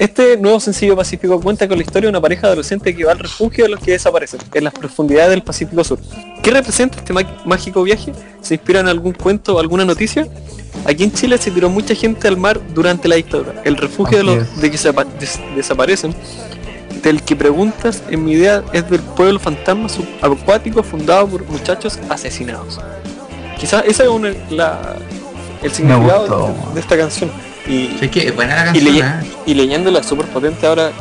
[0.00, 3.20] Este nuevo sencillo pacífico cuenta con la historia de una pareja adolescente que va al
[3.20, 6.00] refugio de los que desaparecen en las profundidades del Pacífico Sur.
[6.42, 7.12] ¿Qué representa este
[7.44, 8.12] mágico viaje?
[8.42, 10.26] ¿Se inspira en algún cuento o alguna noticia?
[10.84, 13.54] Aquí en Chile se tiró mucha gente al mar durante la dictadura.
[13.64, 16.12] El refugio de los de que se apa- des- desaparecen,
[17.04, 22.80] del que preguntas, en mi idea, es del pueblo fantasma subacuático fundado por muchachos asesinados.
[23.60, 24.96] Quizás ese es una- la-
[25.64, 26.68] el significado gustó.
[26.68, 27.30] de, de esta canción.
[27.66, 29.32] Y, Es que es buena la y, canción, ¿eh?
[29.46, 30.92] y leyéndola súper potente ahora,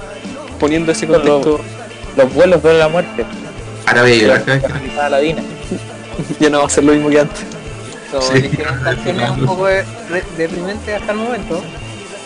[0.59, 1.59] poniendo ese contexto,
[2.15, 3.25] Los vuelos de la muerte.
[3.85, 4.45] Ahora voy a llorar
[4.95, 5.35] cada vez
[6.39, 7.43] ya no va a ser lo mismo que antes.
[8.11, 8.37] So, Sí.
[8.37, 11.61] eligieron canciones un poco de- re- deprimentes hasta el momento.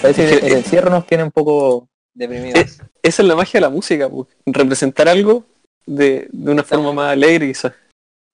[0.02, 1.88] Parece Es que que- el encierro nos tiene un poco...
[2.14, 2.80] Deprimidos.
[3.02, 5.44] Esa es la magia de la música, pues, representar algo
[5.86, 7.72] de, de una forma más alegre quizás.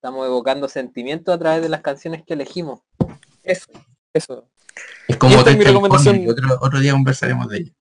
[0.01, 2.80] Estamos evocando sentimientos a través de las canciones que elegimos.
[3.43, 3.68] Eso.
[4.14, 4.49] Eso.
[5.07, 6.26] Es como Y esta es mi recomendación.
[6.30, 7.72] Otro, otro día conversaremos de ella.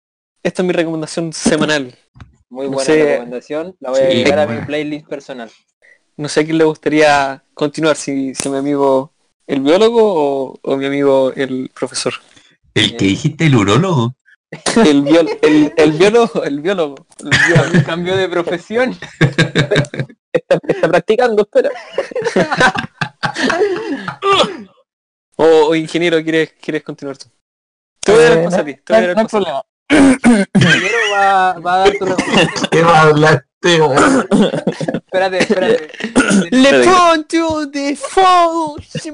[0.43, 1.95] Esta es mi recomendación semanal.
[2.51, 3.05] Muy No buena sé.
[3.05, 3.77] recomendación.
[3.81, 5.51] La voy a agregar a mi playlist personal.
[6.17, 9.13] No sé a quién le gustaría continuar, si, si mi amigo
[9.47, 12.13] el biólogo o, o mi amigo el profesor.
[12.75, 14.15] El que dijiste, el urólogo.
[14.85, 17.07] El, biol- el, el biólogo, el biólogo.
[17.21, 17.85] el biólogo.
[17.87, 18.97] Cambio de profesión.
[20.35, 21.69] Está, está practicando, espera.
[25.37, 27.27] O, o ingeniero, ¿quieres, quieres continuar tú?
[28.05, 28.75] Te voy a dar el Eh, paso a ti.
[28.75, 29.63] Te voy a dar el no hay problema.
[30.53, 32.69] Primero va, va a dar tu recomendación.
[32.71, 34.27] ¿Qué va a hablaste, weón?
[34.95, 35.91] Espérate, espérate.
[36.51, 39.13] Le pongo de force,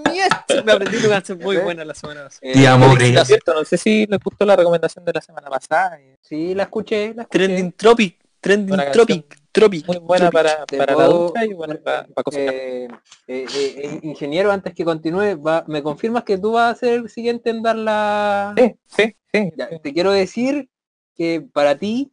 [0.65, 2.41] Me aprendí una canción muy buena la semana pasada.
[2.43, 3.25] Eh, Te amo, Está Grecia.
[3.25, 5.99] cierto, no sé si les gustó la recomendación de la semana pasada.
[6.01, 7.39] eh, Sí, la escuché, la escuché.
[7.47, 8.93] Trending Tropic, Trending.
[8.93, 9.87] Tropic, Tropic.
[9.87, 10.67] Muy buena Tropic.
[10.67, 12.55] para, para la ducha y buena para, para cocinar.
[12.55, 12.89] Eh,
[13.27, 17.09] eh, eh, ingeniero, antes que continúe, va- ¿me confirmas que tú vas a ser el
[17.09, 18.55] siguiente en dar la...
[18.57, 19.53] Sí, sí, sí.
[19.57, 19.79] Ya, sí.
[19.83, 20.69] te quiero decir
[21.15, 22.11] que para ti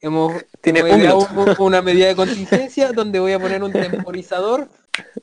[0.00, 4.68] hemos, Tiene hemos un una medida de contingencia donde voy a poner un temporizador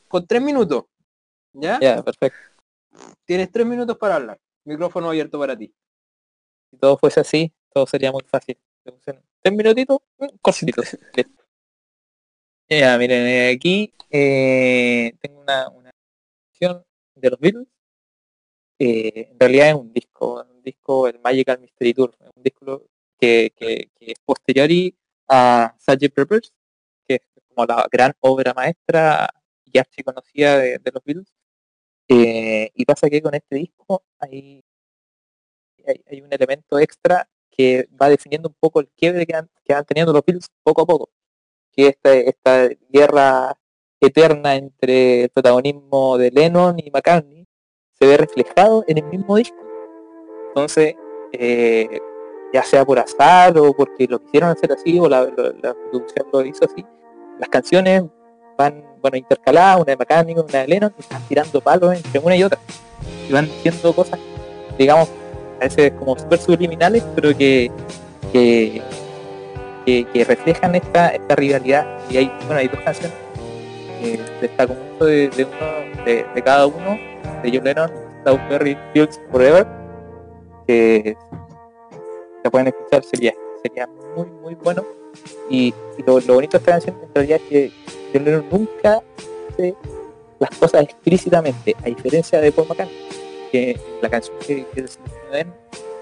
[0.07, 0.85] con tres minutos.
[1.53, 1.79] ¿Ya?
[1.81, 2.39] Ya, perfecto.
[3.25, 4.39] Tienes tres minutos para hablar.
[4.65, 5.73] Micrófono abierto para ti.
[6.71, 8.57] Si todo fuese así, todo sería muy fácil.
[9.41, 9.99] Tres minutitos,
[10.41, 10.97] cortitos.
[12.69, 15.91] Ya, miren, eh, aquí eh, tengo una, una
[17.15, 17.67] de los Beatles.
[18.79, 22.85] Eh, en realidad es un disco, un disco, el Magical Mystery Tour, un disco
[23.19, 24.95] que, que, que es posteriori
[25.27, 26.13] a Sgt.
[26.13, 26.53] Pepper's,
[27.07, 29.27] que es como la gran obra maestra
[29.65, 31.33] y archiconocida de, de los Beatles.
[32.07, 34.63] Eh, y pasa que con este disco hay,
[35.87, 39.73] hay, hay un elemento extra que va definiendo un poco el quiebre que van, que
[39.73, 41.09] van teniendo los Beatles poco a poco.
[41.79, 43.57] Que esta, esta guerra
[44.01, 47.47] eterna entre el protagonismo de Lennon y McCartney
[47.97, 49.57] se ve reflejado en el mismo disco.
[50.49, 50.95] Entonces,
[51.31, 51.99] eh,
[52.53, 56.65] ya sea por azar o porque lo quisieron hacer así o la, producción lo hizo
[56.65, 56.85] así,
[57.39, 58.03] las canciones
[58.57, 62.35] van bueno intercaladas, una de McCartney, una de Lennon, y están tirando palos entre una
[62.35, 62.59] y otra.
[63.29, 64.19] Y van diciendo cosas,
[64.77, 65.09] digamos,
[65.59, 67.71] a veces como súper subliminales, pero que,
[70.13, 71.87] que, reflejan esta, esta rivalidad.
[72.09, 73.13] Y hay, bueno, hay dos canciones.
[74.01, 74.19] Eh,
[74.59, 76.97] mucho de, de uno de, de cada uno,
[77.43, 79.67] de John Lennon, Strawberry Fields Forever,
[80.67, 81.17] que
[82.43, 84.85] la pueden escuchar, sería, sería muy muy bueno.
[85.49, 85.73] Y,
[86.05, 87.71] lo, bonito de esta canción en realidad es que
[88.13, 89.01] John Lennon nunca
[89.49, 89.75] hace
[90.39, 92.95] las cosas explícitamente, a diferencia de Paul McCartney,
[93.51, 94.85] que la canción que, que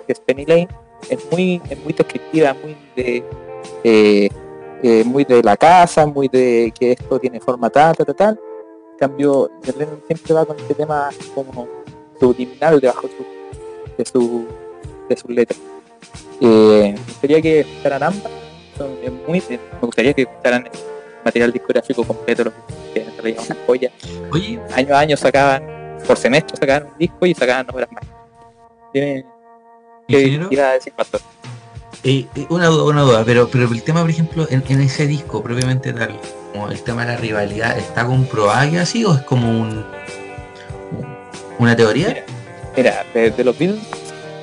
[0.05, 0.67] que es Penny Lane,
[1.09, 3.23] es muy, es muy descriptiva, muy de
[3.84, 4.30] eh,
[4.84, 8.39] eh, muy de la casa, muy de que esto tiene forma tal, tal, tal.
[8.93, 11.68] En cambio, Lennon siempre va con este tema como
[12.20, 13.26] subliminal debajo de su,
[13.97, 14.45] de su,
[15.10, 15.60] de sus letras.
[16.41, 18.32] Eh, me gustaría que escucharan ambas,
[18.78, 18.89] son
[19.28, 20.72] muy, me gustaría que escucharan el
[21.26, 22.51] material discográfico completo, lo
[22.93, 23.91] que en realidad una joya.
[24.32, 28.03] Oye, Año a año sacaban, por semestre sacaban un disco y sacaban obras más.
[28.93, 29.26] Dime,
[30.08, 31.22] ¿Qué iba a decir Pastor?
[32.50, 36.20] Una duda, una duda, pero, pero el tema, por ejemplo, en, ese disco propiamente tal,
[36.54, 39.86] como el tema de la rivalidad, ¿está comprobada que así o es como un
[41.60, 42.08] una teoría?
[42.08, 42.24] Mira,
[42.76, 43.82] Mira, de, de los Beatles,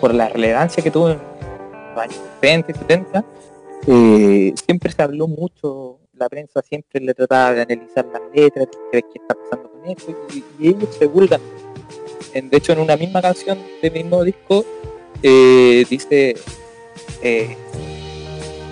[0.01, 3.25] por la relevancia que tuvo en los años 60 y 70,
[3.87, 8.99] eh, siempre se habló mucho, la prensa siempre le trataba de analizar las letras, qué
[9.15, 10.15] está pasando con esto,
[10.59, 11.41] y, ellos se vulgan.
[12.33, 14.65] De hecho, en una misma canción del mismo disco,
[15.23, 16.35] eh, dice,
[17.22, 17.57] eh,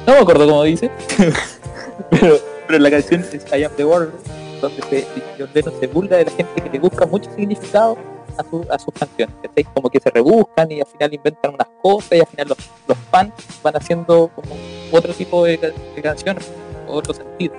[0.07, 0.91] no me acuerdo cómo dice,
[2.11, 4.13] pero, pero la canción es I Am The World,
[4.61, 5.07] donde se,
[5.39, 7.97] John Lennon se burla de la gente que le busca mucho significado
[8.39, 9.65] a, su- a sus canciones, ¿cachai?
[9.75, 12.59] Como que se rebuscan y al final inventan unas cosas y al final los,
[12.89, 14.55] los fans van haciendo como
[14.91, 16.49] otro tipo de, de canciones,
[16.89, 17.55] otro sentido.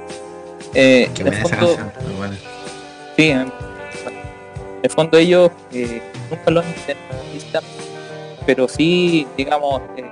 [0.73, 1.91] Eh, Qué en el esa fondo, canción.
[2.07, 2.37] muy buena.
[3.15, 3.39] Sí, en
[4.83, 7.63] en el fondo ellos eh, nunca lo han intentado, necesitan,
[8.45, 10.03] pero sí, digamos, eh,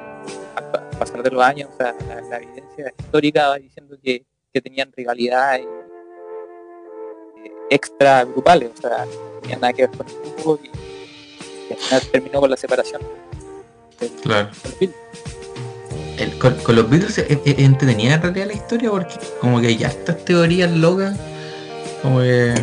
[0.56, 4.26] al pa- pasar de los años, o sea, la, la evidencia histórica va diciendo que,
[4.54, 5.66] que tenían rivalidades
[7.46, 10.68] eh, extra grupales, o sea, no tenían nada que ver con el grupo y,
[11.70, 13.02] y al final terminó con la separación
[14.00, 14.50] del, Claro.
[14.80, 14.94] del.
[16.18, 19.68] El- con, con los Beatles es, es entretenida en realidad la historia porque como que
[19.68, 21.18] hay estas teorías locas
[22.04, 22.54] como que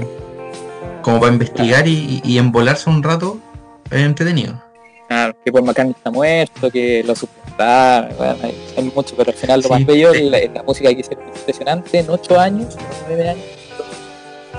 [1.02, 3.38] como para investigar y, y, y embolarse un rato
[3.90, 4.62] es entretenido.
[5.08, 9.36] Claro, que Paul McCartney está muerto, que lo suplantaron, bueno, hay, hay mucho, pero al
[9.36, 12.76] final lo Sí, más bello es la, la música que es impresionante en 8 años,
[13.06, 13.44] 9 años,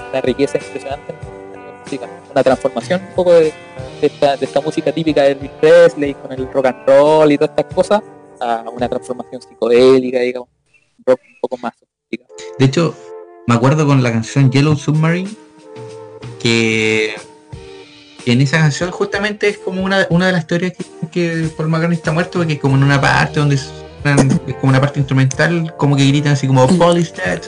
[0.10, 1.14] una riqueza impresionante
[1.54, 3.54] en la música, una transformación un poco de,
[4.02, 7.38] de esta, de esta música típica de Elvis Presley con el rock and roll y
[7.38, 8.02] todas estas cosas
[8.40, 10.50] a una transformación psicodélica, digamos,
[10.98, 12.36] un rock un poco más sofisticado.
[12.58, 12.96] De hecho,
[13.46, 15.30] me acuerdo con la canción Yellow Submarine
[16.40, 17.14] que
[18.26, 21.98] en esa canción justamente es como una, una de las teorías que, que Paul McCartney
[21.98, 25.74] está muerto porque es como en una parte donde suenan- es como una parte instrumental
[25.78, 27.42] como que gritan así como Paul is dead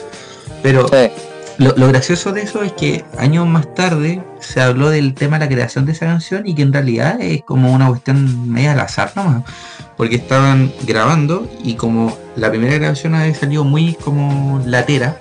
[0.62, 1.10] pero Sí,
[1.58, 5.44] Lo, lo gracioso de eso es que años más tarde se habló del tema de
[5.44, 8.80] la creación de esa canción y que en realidad es como una cuestión media al
[8.80, 9.42] azar nomás.
[9.96, 15.20] Porque estaban grabando y como la primera grabación había salido muy como latera,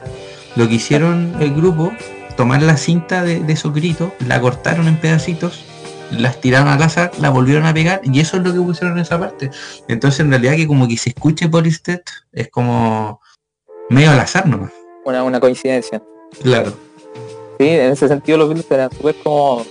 [0.56, 1.92] lo que hicieron el grupo,
[2.42, 5.64] tomar la cinta de, de esos gritos, la cortaron en pedacitos,
[6.10, 9.04] las tiraron al azar, la volvieron a pegar y eso es lo que pusieron en
[9.04, 9.52] esa parte.
[9.88, 13.22] Entonces en realidad que como que se escuche Polistet es como
[13.92, 14.72] medio al azar nomás.
[15.06, 16.02] una, una coincidencia.
[16.42, 16.74] Claro.
[17.60, 19.64] Sí, en ese sentido los Beatles eran súper como...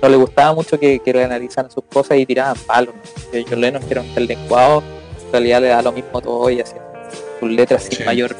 [0.00, 2.94] No les gustaba mucho que, que reanalizaran sus cosas y tiraban palos.
[2.94, 3.40] ¿no?
[3.50, 4.84] John Lennon, que era un tal lenguado,
[5.26, 6.80] en realidad le da lo mismo todo y hacía
[7.40, 8.36] sus letras sin mayor,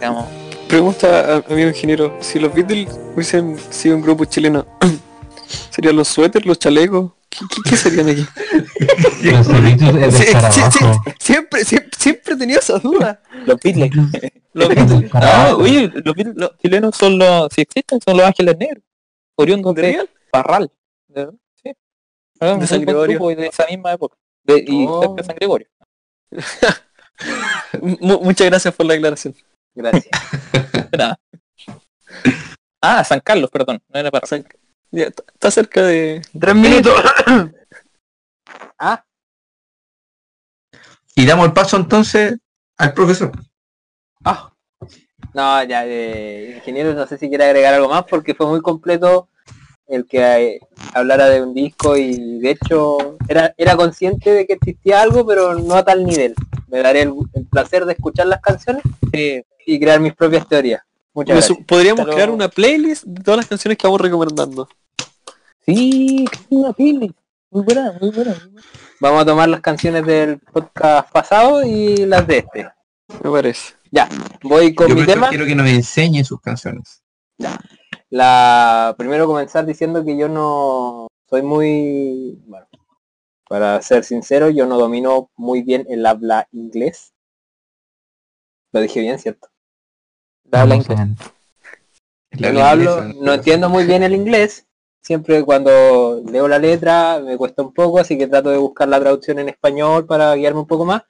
[0.00, 0.24] digamos...
[0.68, 4.66] Pregunta a amigo ingeniero, si los Beatles hubiesen sido un grupo chileno,
[5.70, 7.12] ¿serían los suéteres, los chalecos?
[7.30, 8.26] ¿Qué, qué- qué serían aquí?
[9.22, 11.02] Los cerritos de Sí, estar sí, sí, abajo.
[11.18, 13.20] siempre, siempre, siempre he tenido esa duda.
[13.46, 13.90] Los Beatles.
[14.54, 15.62] Los De Beatles, Ah, abajo.
[15.62, 17.52] oye, los Beatles los chilenos son los...
[17.52, 18.82] Si existen, son los ángeles negros.
[19.36, 20.10] Oriundos ¿de de real?
[20.30, 20.70] Parral.
[21.08, 21.28] ¿De?
[21.62, 21.72] Sí.
[22.40, 23.18] Ah, un San Gregorio.
[23.18, 24.16] grupo de esa misma época.
[24.44, 25.00] De, y Oh.
[25.02, 25.68] cerca de San Gregorio.
[28.00, 29.34] Mu- muchas gracias por la aclaración.
[29.78, 30.06] Gracias.
[30.98, 31.18] Nada.
[32.82, 33.80] Ah, San Carlos, perdón.
[33.88, 34.28] No era Parral.
[34.28, 34.46] San-
[34.90, 36.22] ya, está- está cerca de...
[36.38, 36.94] Tres minutos.
[38.80, 39.04] Ah,
[41.16, 42.38] Y damos el paso entonces
[42.76, 43.32] al profesor.
[44.24, 44.52] Ah.
[45.34, 49.28] No, ya, eh, ingeniero, no sé si quiere agregar algo más porque fue muy completo
[49.88, 50.60] el que eh,
[50.92, 55.54] hablara de un disco y de hecho era, era consciente de que existía algo, pero
[55.54, 56.34] no a tal nivel.
[56.68, 58.82] Me daré el, el placer de escuchar las canciones
[59.12, 59.42] sí.
[59.66, 60.82] y crear mis propias teorías.
[61.14, 61.58] Muchas gracias.
[61.66, 64.68] Podríamos crear una playlist de todas las canciones que vamos recomendando.
[65.66, 67.12] Sí, una pili.
[67.50, 68.30] Muy buena, muy buena.
[68.32, 68.68] muy buena.
[69.00, 72.68] Vamos a tomar las canciones del podcast pasado y las de este.
[73.22, 73.74] Me parece.
[73.90, 74.08] Ya,
[74.42, 75.28] voy con Yo mi tema.
[75.30, 77.02] quiero que nos enseñe sus canciones.
[78.10, 82.66] La primero comenzar diciendo que yo no soy muy bueno,
[83.48, 87.12] para ser sincero, yo no domino muy bien el habla inglés.
[88.72, 89.48] Lo dije bien, ¿cierto?
[90.50, 90.98] Habla inglés.
[92.32, 94.66] Yo no hablo, no entiendo muy bien el inglés.
[95.02, 99.00] Siempre cuando leo la letra me cuesta un poco, así que trato de buscar la
[99.00, 101.02] traducción en español para guiarme un poco más.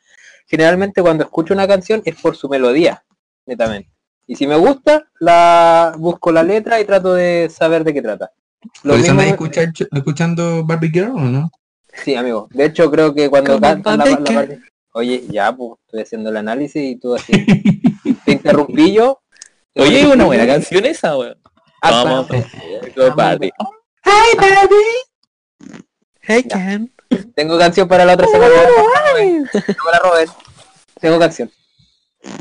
[0.46, 3.04] Generalmente cuando escucho una canción es por su melodía,
[3.46, 3.97] netamente.
[4.28, 8.30] Y si me gusta, la busco la letra y trato de saber de qué trata.
[8.82, 11.50] Lo ¿Por eso mismo escuchar- escuchando Barbie Girl o no?
[12.04, 12.46] Sí, amigo.
[12.52, 14.48] De hecho, creo que cuando cantan la, la
[14.92, 17.32] Oye, ya, pues, estoy haciendo el análisis y tú así.
[18.24, 19.20] Te interrumpí yo.
[19.74, 21.38] Oye, una buena canción esa, weón.
[21.80, 22.28] Ah, Vamos.
[22.28, 22.44] bueno.
[22.96, 23.52] Go Barbie.
[26.20, 26.56] Hey Ya.
[26.56, 26.92] Ken.
[27.34, 28.50] Tengo canción para la otra semana.
[28.54, 30.28] No me la roben.
[31.00, 31.50] Tengo canción.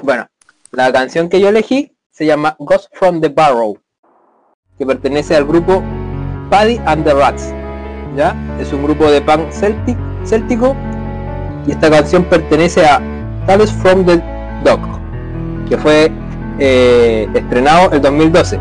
[0.03, 0.27] Bueno,
[0.71, 3.77] la canción que yo elegí se llama Ghost from the Barrow,
[4.77, 5.83] que pertenece al grupo
[6.49, 7.53] Paddy and the Rats.
[8.15, 8.35] ¿Ya?
[8.59, 10.75] Es un grupo de punk celtic, céltico
[11.67, 12.99] y esta canción pertenece a
[13.45, 14.21] Tales from the
[14.63, 14.79] Dog,
[15.69, 16.11] que fue
[16.59, 18.59] eh, estrenado el 2012.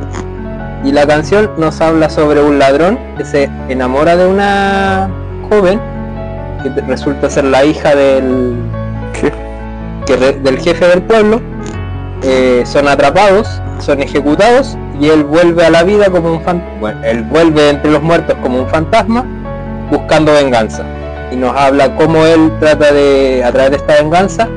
[0.85, 5.09] Y la canción nos habla sobre un ladrón que se enamora de una
[5.49, 5.81] joven
[6.63, 8.55] que resulta ser la hija del
[10.07, 11.41] que re- del jefe del pueblo.
[12.23, 16.79] Eh, son atrapados, son ejecutados y él vuelve a la vida como un fantasma.
[16.81, 19.25] Bueno, él vuelve entre los muertos como un fantasma
[19.91, 20.85] buscando venganza.
[21.31, 24.49] Y nos habla cómo él trata de, a través de esta venganza,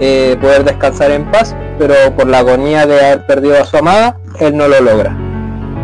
[0.00, 4.16] eh, poder descansar en paz, pero por la agonía de haber perdido a su amada,
[4.40, 5.16] él no lo logra.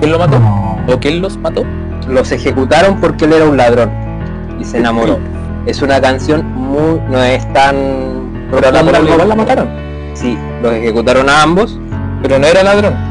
[0.00, 0.40] ¿Quién lo mató?
[0.86, 1.64] ¿O quién los mató?
[2.08, 3.90] Los ejecutaron porque él era un ladrón
[4.58, 5.18] y se enamoró.
[5.66, 9.68] Es una canción muy, no es tan Pero la la mataron.
[10.14, 11.78] Sí, los ejecutaron a ambos.
[12.22, 12.94] Pero no era ladrón.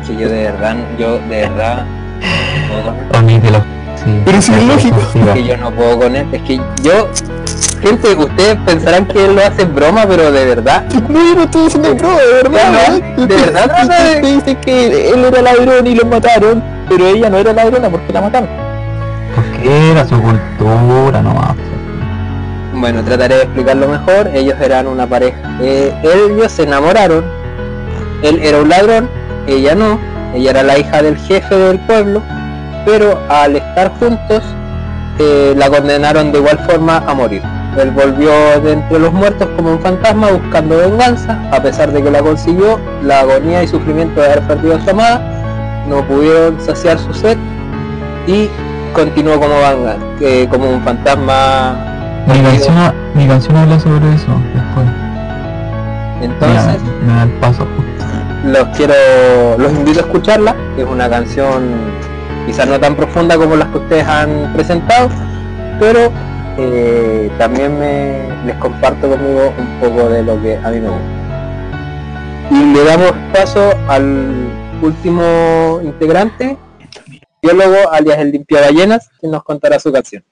[0.00, 1.84] Es que yo de verdad, yo de verdad,
[3.12, 3.80] no.
[3.96, 4.96] Sí, Pero si es lógico.
[5.14, 6.26] Es que yo no puedo con él.
[6.32, 7.08] Es que yo,
[7.82, 11.42] gente, ustedes pensarán que él lo hace en broma, pero de verdad, No, yo no
[11.42, 13.00] estoy diciendo broma, de verdad.
[13.16, 17.06] No, de verdad trata de- Te dice que él era ladrón y lo mataron, pero
[17.08, 18.48] ella no era ladrona porque la mataron.
[19.34, 21.54] Porque era su cultura nomás.
[22.80, 24.30] Bueno, trataré de explicarlo mejor.
[24.34, 25.38] Ellos eran una pareja.
[25.60, 27.24] Eh, ellos se enamoraron.
[28.22, 29.08] Él era un ladrón,
[29.46, 29.98] ella no.
[30.34, 32.22] Ella era la hija del jefe del pueblo,
[32.84, 34.42] pero al estar juntos
[35.18, 37.42] eh, la condenaron de igual forma a morir.
[37.76, 42.10] Él volvió de entre los muertos como un fantasma buscando venganza, a pesar de que
[42.10, 45.20] la consiguió, la agonía y sufrimiento de haber perdido a su amada,
[45.88, 47.36] no pudieron saciar su sed
[48.26, 48.48] y
[48.92, 51.89] continuó como vanga, que como un fantasma.
[52.26, 54.86] Mi canción, mi canción habla sobre eso después.
[56.22, 58.04] Entonces, me da el paso justo.
[58.44, 58.94] los quiero,
[59.58, 61.70] los invito a escucharla, que es una canción
[62.46, 65.08] quizás no tan profunda como las que ustedes han presentado,
[65.78, 66.10] pero
[66.58, 71.20] eh, también me, les comparto conmigo un poco de lo que a mí me gusta.
[72.50, 74.48] Y le damos paso al
[74.82, 76.56] último integrante,
[77.40, 80.24] biólogo alias el limpia ballenas, que nos contará su canción.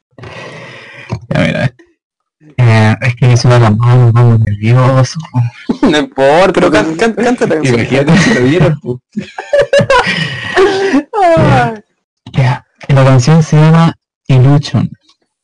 [1.28, 1.84] Ya mira, este.
[2.56, 5.20] Eh, es que se va la mano, me pongo nervioso.
[5.82, 7.74] no importa, Pero can, can- canta la canción.
[7.80, 8.80] Imagínate si lo vieron.
[12.32, 13.94] Ya, la canción se llama
[14.26, 14.90] Illusion.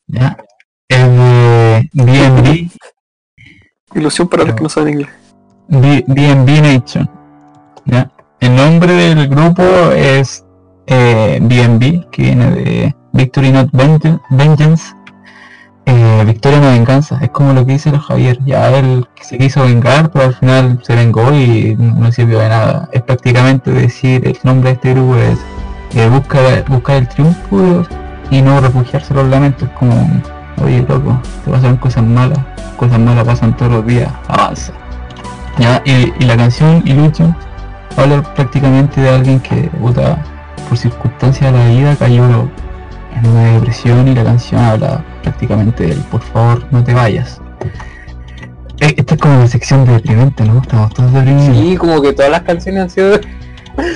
[0.07, 0.37] Ya,
[0.87, 2.69] es de B&B,
[3.95, 5.09] Ilusión para los que no saben inglés.
[5.67, 7.09] B- B&B Nation.
[7.85, 10.45] Ya, el nombre del grupo es
[10.87, 13.69] eh, B&B, que viene de Victory Not
[14.29, 14.93] Vengeance,
[15.85, 19.63] eh, Victoria no venganza, es como lo que dice el Javier, ya él se quiso
[19.63, 22.89] vengar, pero al final se vengó y no sirvió de nada.
[22.91, 25.39] Es prácticamente decir, el nombre de este grupo es
[25.95, 27.83] eh, buscar, buscar el triunfo
[28.31, 29.93] y no refugiarse los lamentos, como,
[30.63, 32.39] oye loco, te pasan cosas malas,
[32.77, 34.73] cosas malas pasan todos los días, avanza.
[35.59, 37.35] Ya, y, y la canción Illusion
[37.95, 40.17] habla prácticamente de alguien que, puta,
[40.67, 42.49] por circunstancias de la vida cayó
[43.15, 47.41] en una depresión y la canción habla prácticamente del por favor no te vayas.
[48.81, 50.61] Eh, Esta es como una sección deprimente, ¿no?
[50.61, 51.57] Estamos todos deprimidos.
[51.57, 53.19] Y como que todas las canciones han sido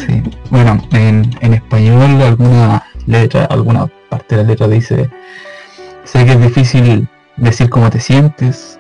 [0.06, 0.22] Sí.
[0.50, 5.10] Bueno, en, en español alguna letra, alguna parte de la letra dice,
[6.04, 7.08] sé que es difícil
[7.38, 8.78] decir cómo te sientes,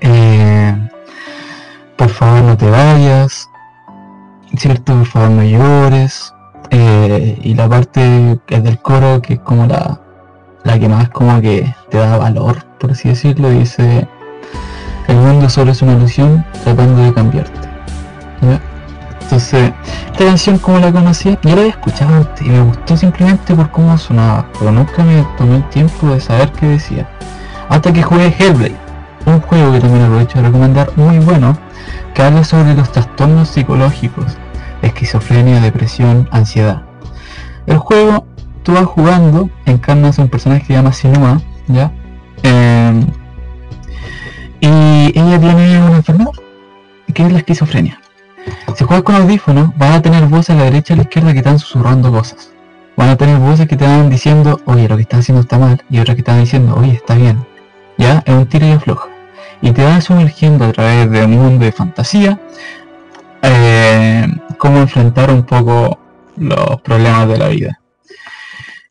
[0.00, 0.76] eh,
[1.96, 3.48] por favor no te vayas,
[4.56, 6.33] cierto, por favor no llores,
[6.70, 10.00] eh, y la parte es del coro, que es como la,
[10.64, 14.08] la que más como que te da valor, por así decirlo, dice,
[15.08, 17.60] el mundo solo es una ilusión tratando de cambiarte.
[19.22, 19.72] Entonces,
[20.12, 23.70] esta canción como la conocía, yo la había escuchado antes y me gustó simplemente por
[23.70, 27.08] cómo sonaba, pero nunca me tomé el tiempo de saber qué decía.
[27.68, 28.76] Hasta que jugué Hellblade,
[29.26, 31.56] un juego que también aprovecho de recomendar, muy bueno,
[32.14, 34.36] que habla sobre los trastornos psicológicos,
[34.86, 36.82] esquizofrenia, depresión, ansiedad.
[37.66, 38.26] El juego,
[38.62, 41.92] tú vas jugando, encarnas a un personaje que se llama Sinua, ¿ya?
[42.42, 43.06] Em,
[44.60, 46.32] y ella tiene una enfermedad,
[47.12, 48.00] que es la esquizofrenia.
[48.76, 51.32] Si juegas con audífonos, vas a tener voces a la derecha y a la izquierda
[51.32, 52.50] que están susurrando cosas.
[52.96, 55.82] Van a tener voces que te van diciendo, oye, lo que estás haciendo está mal,
[55.90, 57.44] y otras que están diciendo, oye, está bien.
[57.98, 59.08] Ya, es un tiro y afloja.
[59.62, 62.38] Y te vas sumergiendo a través de un mundo de fantasía,
[63.44, 64.26] eh,
[64.58, 65.98] cómo enfrentar un poco
[66.36, 67.80] los problemas de la vida.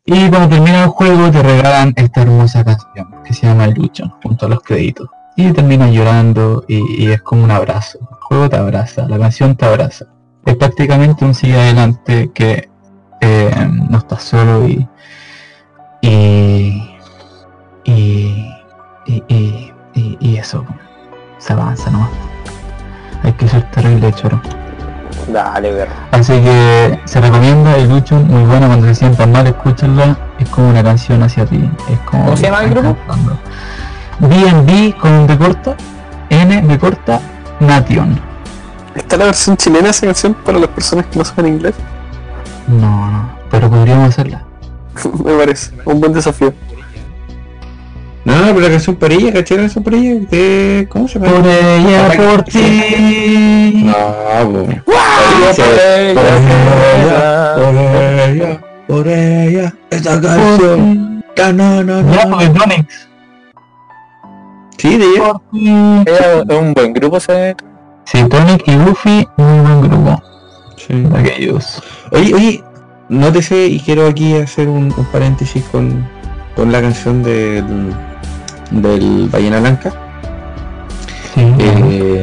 [0.05, 4.45] Y cuando termina el juego te regalan esta hermosa canción que se llama Illusion, junto
[4.45, 5.09] a los créditos.
[5.35, 7.99] Y terminas llorando y, es como un abrazo.
[8.11, 10.05] El juego te abraza, la canción te abraza.
[10.45, 12.69] Es prácticamente un sigue adelante que
[13.21, 14.87] eh, no estás solo y,
[16.01, 16.83] y,
[17.85, 18.53] y,
[19.05, 19.73] y-
[20.19, 20.65] y eso
[21.37, 22.09] se avanza nomás.
[23.23, 24.41] Hay que ser terrible choro.
[25.31, 25.87] Dale, ver.
[26.11, 30.69] Así que se recomienda el Illusion, muy buena cuando se sientan mal, escúchenla, es como
[30.69, 32.25] una canción hacia ti, es como...
[32.25, 32.97] ¿Cómo se llama el grupo?
[34.19, 35.75] B&B con D corta,
[36.29, 37.19] N de corta,
[37.59, 38.19] Nation.
[38.95, 41.75] ¿Está la versión chilena de esa canción para las personas que no saben inglés?
[42.67, 44.43] No, no, pero podríamos hacerla.
[45.25, 45.71] Me parece.
[45.85, 46.53] Un buen desafío.
[48.25, 50.15] No, no, pero la canción por ella, ¿cachai la canción por ella?
[50.29, 50.87] De...
[50.89, 51.31] ¿Cómo se llama?
[51.33, 53.83] Por ella, por ti.
[53.85, 53.93] No,
[54.51, 54.65] po.
[54.85, 61.23] Por ella, Por ella, por ella, esta canción.
[61.35, 62.31] Ta, no, no, Ya, no.
[62.31, 63.09] porque Donix.
[64.77, 66.03] Sí, de ella.
[66.05, 67.55] Es un buen grupo ese.
[68.05, 70.21] Sí, Tonic y Goofy, muy buen grupo.
[70.77, 71.03] Sí.
[71.15, 71.81] Aquellos.
[72.11, 72.63] Oye, oye,
[73.09, 76.05] nótese y quiero aquí hacer un, un paréntesis con,
[76.55, 77.93] con la canción del,
[78.73, 79.91] del Ballena Blanca.
[81.33, 82.21] Sí, Eh,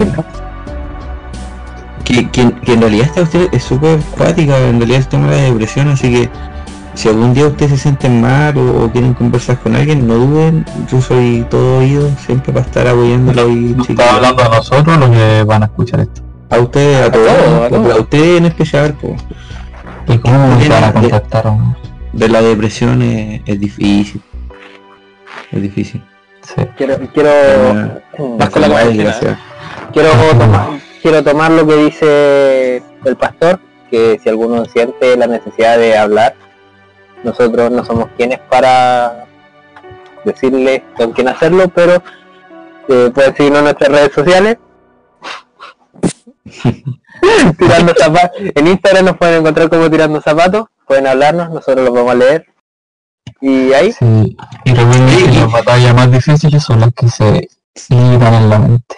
[2.04, 5.42] que, que- que en realidad esta usted es súper cuática, en realidad es tema de
[5.50, 6.28] depresión, así que
[6.94, 10.64] si algún día ustedes se sienten mal o, o quieren conversar con alguien, no duden,
[10.90, 15.10] yo soy todo oído, siempre para estar apoyándolo y no está hablando a nosotros los
[15.10, 16.20] que van a escuchar esto.
[16.50, 17.96] a ustedes, a, todos, todos, a pero todos.
[17.96, 19.22] a ustedes en especial, pues,
[20.08, 21.44] ¿Y cómo se van a de- contactar?
[22.12, 24.20] de la depresión es, es difícil,
[25.52, 26.02] es difícil.
[26.42, 26.62] Sí.
[26.76, 27.30] Quiero, quiero,
[28.16, 29.38] con la cuarentena, gracias.
[29.92, 33.60] quiero, tomar, quiero tomar lo que dice el pastor,
[33.90, 36.34] que si alguno siente la necesidad de hablar,
[37.22, 39.26] nosotros no somos quienes para
[40.24, 42.02] decirle con quién hacerlo, pero
[42.88, 44.58] eh, pueden seguirnos en nuestras redes sociales.
[47.58, 48.40] tirando zapatos.
[48.54, 52.46] En Instagram nos pueden encontrar como tirando zapatos, pueden hablarnos, nosotros los vamos a leer.
[53.40, 54.36] Y ahí, Sí.
[54.64, 57.48] Y recuerden que las batallas más difíciles son las que se
[57.88, 58.96] libran en la mente.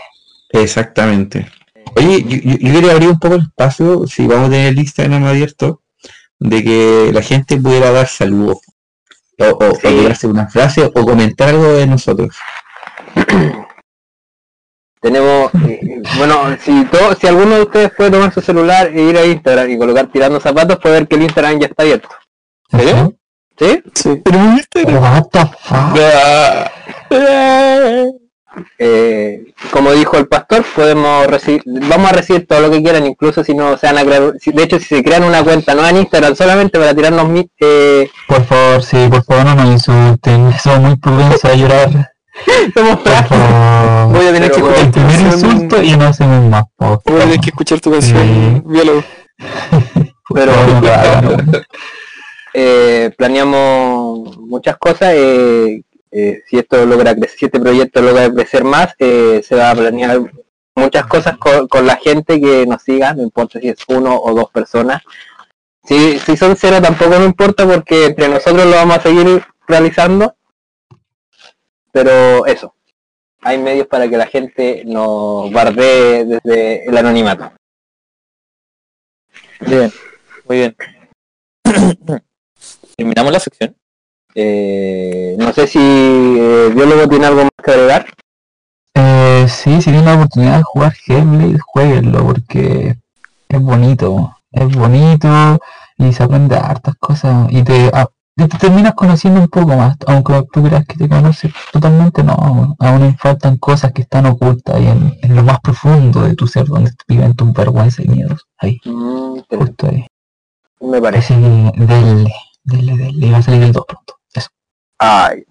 [0.51, 1.51] Exactamente.
[1.97, 4.78] Oye, yo, yo- yo quería abrir un poco el espacio, si vamos a tener el
[4.78, 5.82] Instagram abierto,
[6.38, 8.59] de que la gente pudiera dar saludos.
[9.38, 12.34] O, o, una frase o comentar algo de nosotros.
[15.01, 19.16] tenemos, eh, bueno, si todo, si alguno de ustedes puede tomar su celular e ir
[19.18, 22.09] a Instagram y colocar tirando zapatos, puede ver que el Instagram ya está abierto.
[22.70, 22.78] ¿Sí?
[23.59, 23.82] ¿Sí?
[23.94, 24.20] Sí.
[24.24, 25.96] Pero what the fuck?
[28.78, 33.42] Eh, como dijo el pastor, podemos recibir, vamos a recibir todo lo que quieran, incluso
[33.42, 35.86] si no se van a crear, si- de hecho si se crean una cuenta no
[35.88, 40.53] en Instagram solamente para tirarnos mi- eh, Por favor, sí, por favor no nos insulten.
[40.62, 42.12] Somos muy propensos a llorar.
[42.74, 44.12] somos Por favor.
[44.18, 46.64] Voy a tener Pero que escuchar El tu primer insulto y no hacemos más.
[46.76, 49.03] Por Voy a tener que escuchar tu canción, biólogo.
[50.34, 50.53] pero
[52.55, 55.14] eh, planeamos muchas cosas.
[55.14, 55.82] eh,
[56.14, 59.74] eh, si esto logra crecer, si este proyecto logra crecer más, eh, se va a
[59.74, 60.20] planear
[60.74, 64.34] muchas cosas con, con la gente que nos siga, no importa si es uno o
[64.34, 65.03] dos personas.
[65.84, 70.36] Si, si son cero tampoco me importa porque entre nosotros lo vamos a seguir realizando.
[71.90, 72.74] Pero eso,
[73.40, 77.53] hay medios para que la gente nos bardee desde el anonimato.
[79.61, 79.90] Bien,
[80.46, 80.76] muy bien.
[82.97, 83.76] Terminamos la sección.
[84.34, 88.07] Eh, no sé si eh, biólogo tiene algo más que agregar.
[88.95, 92.97] Eh, sí, si tienen la oportunidad de jugar Hellblade, jueguenlo porque
[93.49, 95.59] es bonito, es bonito
[95.99, 99.97] y se aprende hartas cosas y te, a- y te terminas conociendo un poco más,
[100.07, 104.86] aunque tú creas que te conoces totalmente, no, aún faltan cosas que están ocultas ahí
[104.86, 108.78] en, en lo más profundo de tu ser, donde viven tus vergüenzas y miedos, ahí,
[108.86, 110.07] Mm, justo ahí.
[110.80, 111.34] me parece.
[111.34, 112.32] Así que
[112.64, 114.18] denle, denle, denle, va a salir el 2 pronto.
[114.32, 114.48] Eso.
[114.98, 115.44] Ay.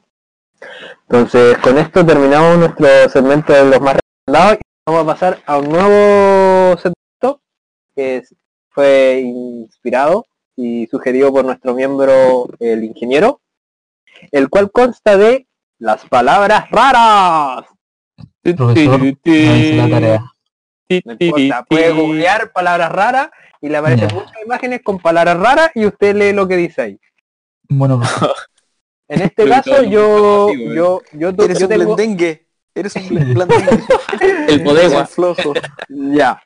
[1.10, 5.58] Entonces, con esto terminamos nuestro segmento de los más recomendados y vamos a pasar a
[5.58, 7.42] un nuevo segmento
[7.96, 8.24] que
[8.70, 13.42] fue inspirado y sugerido por nuestro miembro, el ingeniero,
[14.32, 15.48] el cual consta de
[15.80, 17.66] las palabras raras.
[18.42, 20.34] Profesor, no la tarea.
[21.06, 23.30] No importa, puede googlear palabras raras
[23.62, 24.16] y le aparecen Ya.
[24.16, 27.00] muchas imágenes con palabras raras y usted lee lo que dice ahí.
[27.70, 28.02] Bueno,
[29.08, 32.48] En este caso, yo, muy fácil, yo, yo, Eres yo un tengo, blendengue.
[32.74, 33.84] Eres un blen- blendengue.
[34.48, 35.06] El bodega.
[35.06, 35.54] Flojo.
[35.90, 36.42] ya.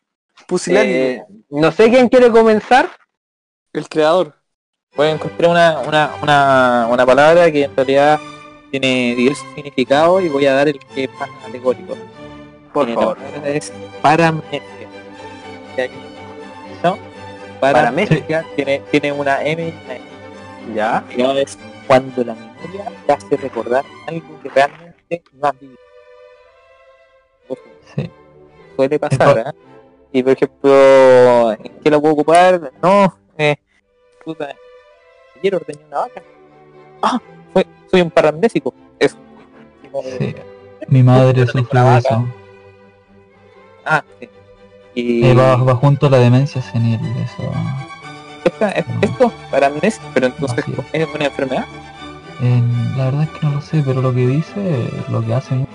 [0.48, 1.12] Pusilánime.
[1.12, 2.90] Eh, no sé quién quiere comenzar.
[3.72, 4.34] El creador.
[4.96, 8.20] Voy a encontrar una, una, una, una palabra que en realidad
[8.72, 11.96] tiene diversos significados y voy a dar el que es más alegórico.
[12.74, 13.18] Por Eh, la favor.
[13.18, 14.62] palabra es paramnesia.
[16.86, 16.98] ¿No?
[17.60, 20.06] Paramnesia tiene, tiene una M y una N.
[20.76, 21.04] Ya.
[21.42, 21.58] Es
[21.88, 25.80] cuando la memoria te hace recordar algo que realmente no has vivido.
[27.96, 28.12] Sí.
[28.76, 29.52] suele pasar, ¿eh?
[30.12, 32.72] Y por ejemplo, ¿en qué lo puedo ocupar?
[32.82, 33.56] No, eh,
[34.24, 34.56] puta,
[35.40, 36.22] ayer ordené una vaca.
[37.02, 37.20] Ah,
[37.52, 38.74] fue- soy un paramnésico.
[39.00, 39.18] Eso.
[40.20, 40.36] Sí.
[40.88, 42.26] Mi madre sufrió la eso.
[43.86, 44.30] Ah, sí.
[44.96, 47.52] Y Eh, va, va junto a la demencia senil, eso.
[48.46, 51.02] esta- es- esto para amnesia, pero entonces es.
[51.08, 51.66] es una enfermedad.
[52.42, 52.62] Eh,
[52.98, 55.66] la verdad es que no lo sé, pero lo que dice, lo que hace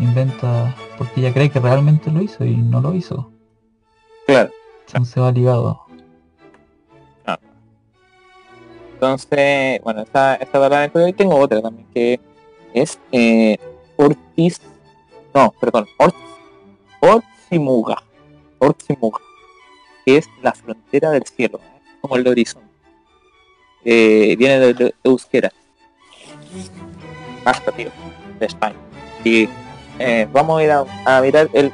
[0.00, 3.30] inventa porque ella cree que realmente lo hizo y no lo hizo.
[4.26, 4.50] Claro.
[4.86, 5.80] Entonces va ligado.
[8.94, 12.18] Entonces, bueno, esta, esta palabra que hoy tengo otra también, que
[12.74, 13.56] es eh,
[13.96, 14.60] Ortiz,
[15.32, 16.20] no, perdón, Ortiz,
[17.00, 18.02] Orzimuga,
[18.58, 19.18] Orzimuga,
[20.04, 21.80] que es la frontera del cielo, ¿eh?
[22.00, 22.68] como el horizonte.
[23.84, 25.52] Eh, viene de, de euskera.
[27.44, 27.90] Basta, tío,
[28.38, 28.76] de España.
[29.24, 29.48] Y
[29.98, 31.72] eh, vamos a ir a, a mirar el.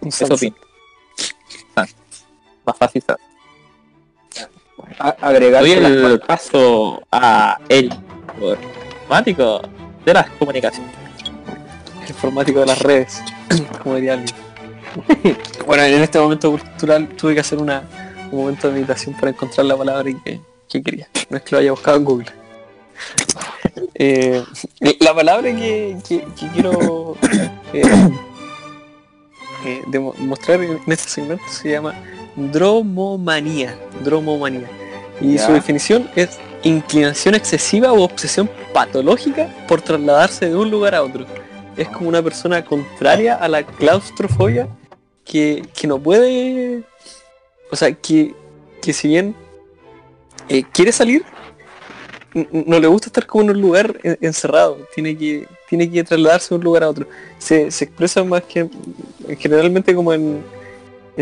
[0.00, 0.56] Un Eso opino.
[1.76, 1.86] Ah,
[2.64, 3.22] Más fácil, ¿sabes?
[4.98, 7.92] A- agregar Doy el paso a el
[8.40, 9.60] informático
[10.04, 10.92] de las comunicaciones.
[12.08, 13.20] Informático de las redes,
[13.82, 14.34] como diría alguien.
[15.66, 17.82] bueno, en este momento cultural tuve que hacer una,
[18.30, 21.08] un momento de meditación para encontrar la palabra que, que quería.
[21.30, 22.26] No es que lo haya buscado en Google.
[24.00, 24.42] Eh,
[25.00, 27.16] la palabra que, que- que quiero
[27.72, 27.82] eh,
[29.64, 31.94] eh, demo- mostrar en este segmento se llama
[32.36, 33.76] dromomanía.
[34.04, 34.68] Dromomanía.
[35.20, 41.02] Y su definición es inclinación excesiva o obsesión patológica por trasladarse de un lugar a
[41.02, 41.26] otro.
[41.78, 44.68] Es como una persona contraria a la claustrofobia
[45.24, 46.82] que, que no puede...
[47.70, 48.34] O sea, que,
[48.82, 49.34] que si bien
[50.48, 51.24] eh, quiere salir,
[52.50, 54.78] no le gusta estar como en un lugar en- encerrado.
[54.94, 57.06] Tiene que, tiene que trasladarse de un lugar a otro.
[57.38, 58.68] Se, expresa más que
[59.38, 60.42] generalmente como en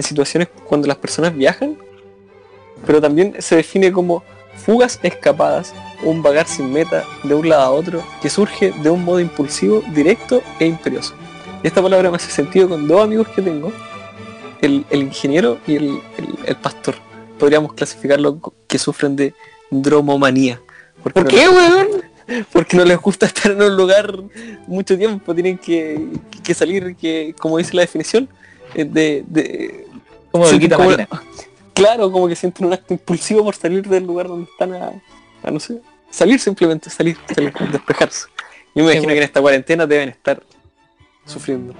[0.00, 1.76] situaciones cuando las personas viajan,
[2.86, 4.22] pero también se define como
[4.57, 9.04] fugas escapadas, un vagar sin meta de un lado a otro que surge de un
[9.04, 11.14] modo impulsivo, directo e imperioso.
[11.62, 13.72] Y esta palabra me hace sentido con dos amigos que tengo,
[14.61, 15.84] el, el ingeniero y el,
[16.18, 16.94] el- el pastor.
[17.38, 19.34] Podríamos clasificarlo que sufren de
[19.70, 20.61] dromomanía.
[21.02, 21.88] Porque ¿Por no qué, weón?
[22.52, 24.12] Porque no les gusta estar en un lugar
[24.66, 26.09] mucho tiempo, tienen que,
[26.42, 28.28] que salir, que como dice la definición,
[28.74, 29.86] eh, de, de,
[30.32, 30.44] Como
[30.76, 31.20] como-.
[31.77, 34.93] Claro, como que sienten un acto impulsivo por salir del lugar donde están a,
[35.43, 38.27] a no sé, salir simplemente, salir, salir, despejarse.
[38.74, 40.43] Yo me imagino que en esta cuarentena deben estar
[41.27, 41.74] sufriendo.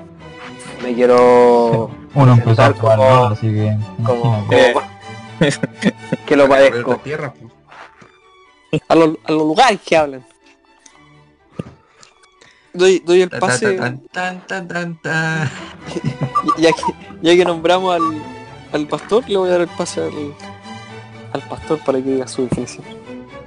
[0.83, 3.75] Me quiero Uno empezó a como- así que.
[4.05, 4.83] como, como-
[6.27, 6.97] que lo padezco.
[6.99, 8.83] Tierra, pues.
[8.89, 10.27] A, los- a los lugares que hablan.
[12.75, 15.51] Doy, doy el pase, tan, tan, tan, tan, tan.
[16.59, 16.83] ya que,
[17.23, 18.03] ya que nombramos al,
[18.77, 20.35] al pastor, le voy a dar el pase al,
[21.33, 22.85] al pastor para que diga su definición.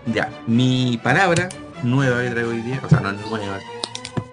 [0.07, 1.49] Ya, mi palabra
[1.83, 3.59] nueva que traigo hoy día, o sea, no es nueva,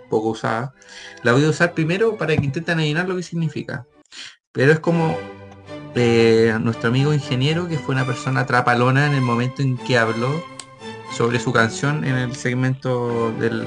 [0.08, 0.74] poco usada,
[1.22, 3.86] la voy a usar primero para que intenten adivinar lo que significa.
[4.52, 5.16] Pero es como
[5.94, 10.42] eh, nuestro amigo ingeniero, que fue una persona trapalona en el momento en que habló
[11.12, 13.66] sobre su canción en el segmento del,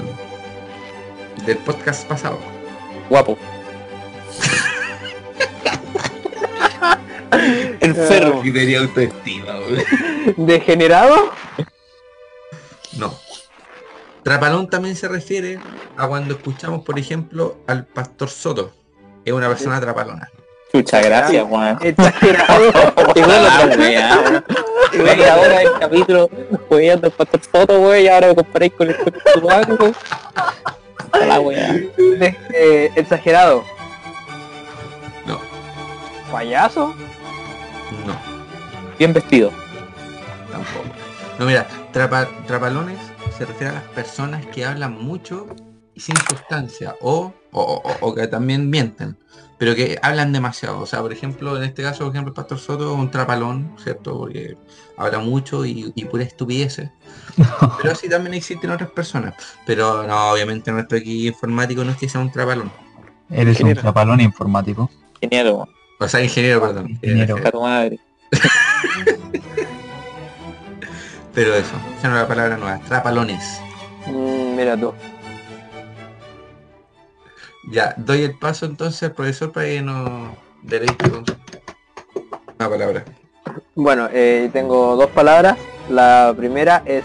[1.46, 2.38] del podcast pasado.
[3.08, 3.38] Guapo.
[7.80, 8.42] Enfermo.
[8.44, 9.84] Y tenía autoestima, güey.
[10.36, 11.32] ¿Degenerado?
[12.98, 13.14] No.
[14.22, 15.58] Trapalón también se refiere
[15.96, 18.72] a cuando escuchamos, por ejemplo, al pastor Soto.
[19.24, 20.28] Es una persona trapalona.
[20.72, 21.78] Chucha, gracias, Juan.
[21.82, 22.72] Exagerado.
[23.22, 24.44] Ah, wea, weón.
[25.04, 26.30] Media hora del capítulo
[26.68, 28.96] jugando el pastor Soto, wey, y ahora me comparéis con el
[29.34, 29.92] Tubaco, wey.
[31.26, 31.76] La wea.
[32.54, 33.64] Eh, exagerado.
[35.26, 35.40] No,
[36.30, 36.94] ¿Payaso?
[38.06, 38.14] No,
[38.98, 39.50] Bien vestido.
[40.50, 40.84] tampoco.
[41.38, 42.98] No, mira, trapa- trapalones
[43.36, 45.46] se refiere a las personas que hablan mucho
[45.94, 49.16] y sin sustancia, o, o, o- o que también mienten,
[49.58, 50.80] pero que hablan demasiado.
[50.80, 53.74] O sea, por ejemplo, en este caso, por ejemplo, el pastor Soto es un trapalón,
[53.82, 54.18] ¿cierto?
[54.18, 54.56] Porque
[54.98, 56.90] habla mucho y, y pura estupideces.
[57.78, 59.34] Pero así también existen otras personas.
[59.64, 62.70] Pero no, obviamente nuestro aquí informático no es que sea un trapalón.
[63.30, 64.90] Eres un trapalón informático.
[66.00, 66.98] O sea, ingeniero, perdón.
[67.02, 67.36] Ingeniero.
[67.36, 68.00] Tu madre.
[71.34, 73.60] Pero eso, esa no es la palabra nueva, trapalones.
[74.06, 74.94] Mm, mira tú.
[77.70, 80.30] Ya, doy el paso entonces al profesor para que nos
[80.62, 81.24] deleite con
[82.58, 83.04] una palabra.
[83.74, 85.58] Bueno, eh, tengo dos palabras.
[85.90, 87.04] La primera es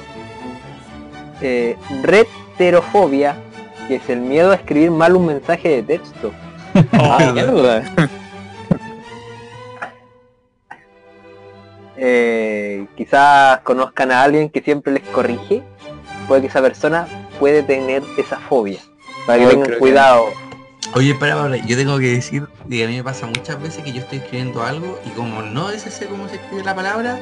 [1.42, 3.36] eh, reterofobia,
[3.88, 6.32] que es el miedo a escribir mal un mensaje de texto.
[6.92, 7.84] Ah, mierda.
[11.98, 15.64] Eh, quizás conozcan a alguien que siempre les corrige.
[16.28, 17.08] Puede que esa persona
[17.40, 18.80] puede tener esa fobia.
[19.26, 20.26] Para que tengan que- cuidado.
[20.94, 23.92] Oye, para, para, yo tengo que decir que a mí me pasa muchas veces que
[23.92, 27.20] yo estoy escribiendo algo y como no es ese cómo se escribe la palabra,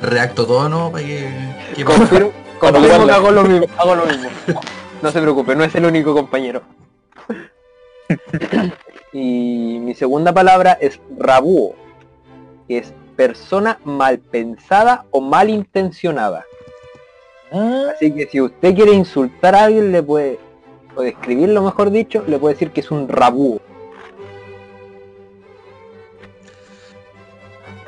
[0.00, 1.28] reacto todo no para que,
[1.74, 4.30] que Confirmo, Para confirmo que hago lo mismo, hago lo mismo.
[5.02, 6.62] No se preocupe, no es el único compañero.
[9.12, 11.74] Y mi segunda palabra es rabúo,
[12.68, 16.46] que es persona mal pensada o malintencionada.
[17.52, 20.38] Ah, Así que si usted quiere insultar a alguien, le puede,
[20.96, 23.60] o describirlo mejor dicho, le puede decir que es un rabúo.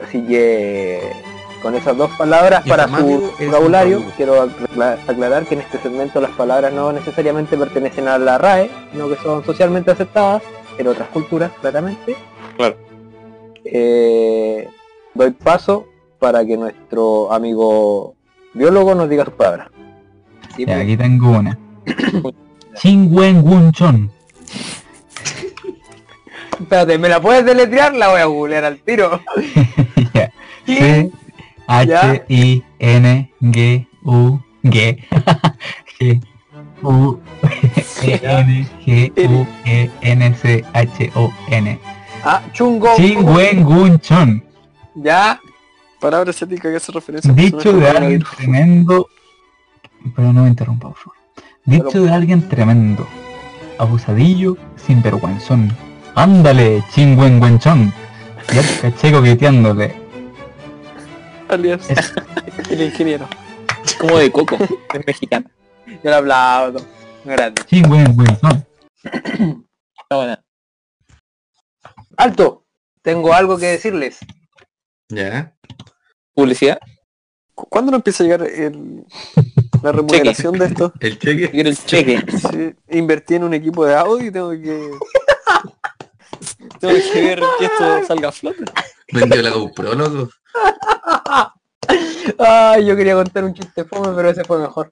[0.05, 1.01] Así que
[1.62, 6.33] con esas dos palabras para su vocabulario, quiero acla- aclarar que en este segmento las
[6.33, 10.43] palabras no necesariamente pertenecen a la RAE, sino que son socialmente aceptadas
[10.76, 12.16] en otras culturas, claramente.
[12.59, 12.76] Claro.
[13.64, 14.68] Eh,
[15.14, 15.86] doy paso
[16.18, 18.14] para que nuestro amigo
[18.54, 19.68] biólogo nos diga sus palabras.
[20.56, 20.78] Sí, Ya, pues.
[20.84, 21.58] aquí tengo una.
[22.74, 24.10] Chingwen Wunchon.
[26.60, 27.94] Espérate, ¿me la puedes deletrear?
[27.94, 29.20] La voy a googlear al tiro.
[30.66, 31.10] C
[31.66, 34.98] H I N G U G
[35.98, 36.20] G
[36.82, 37.18] U
[38.02, 41.78] E N G U E N C H O N.
[42.24, 42.94] Ah, chungo.
[42.96, 44.44] Chingwen Wunchon.
[44.95, 45.40] Ya.
[46.01, 49.09] Palabra asiática que hace referencia a Dicho de alguien tremendo.
[50.16, 51.16] Pero no me interrumpa, por favor.
[51.64, 53.07] Dicho de alguien tremendo.
[53.78, 55.72] Abusadillo, sinvergüenzón.
[56.14, 57.93] Ándale, chingüengüenchón.
[58.53, 59.95] Ya te caché coqueteándole.
[61.49, 62.12] Alias, Es-
[62.70, 63.28] el ingeniero.
[64.01, 64.57] como de coco,
[64.93, 65.49] es mexicana.
[65.86, 66.80] Yo le aplaudo.
[67.24, 67.62] Grande.
[67.66, 68.66] Chingüengüenchón.
[69.05, 70.43] Está buena.
[72.16, 72.64] Alto.
[73.03, 74.18] Tengo algo que decirles.
[75.12, 75.54] Ya.
[76.34, 76.78] Publicidad.
[77.54, 79.04] ¿Cu- ¿Cuándo no empieza a llegar el,
[79.82, 80.92] la remuneración de esto?
[81.00, 81.50] El cheque.
[81.50, 82.24] Quiero el cheque.
[82.50, 84.90] Sí, invertí en un equipo de audio y tengo que...
[86.80, 88.64] tengo que ver que esto salga a flote.
[89.12, 90.30] Vendió la GoPro, loco.
[92.38, 94.90] Ay, yo quería contar un chiste fome, pero ese fue mejor.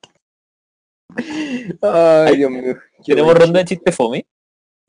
[1.80, 2.76] Ay, Dios mío.
[3.04, 4.26] Tenemos ronda de chiste fome.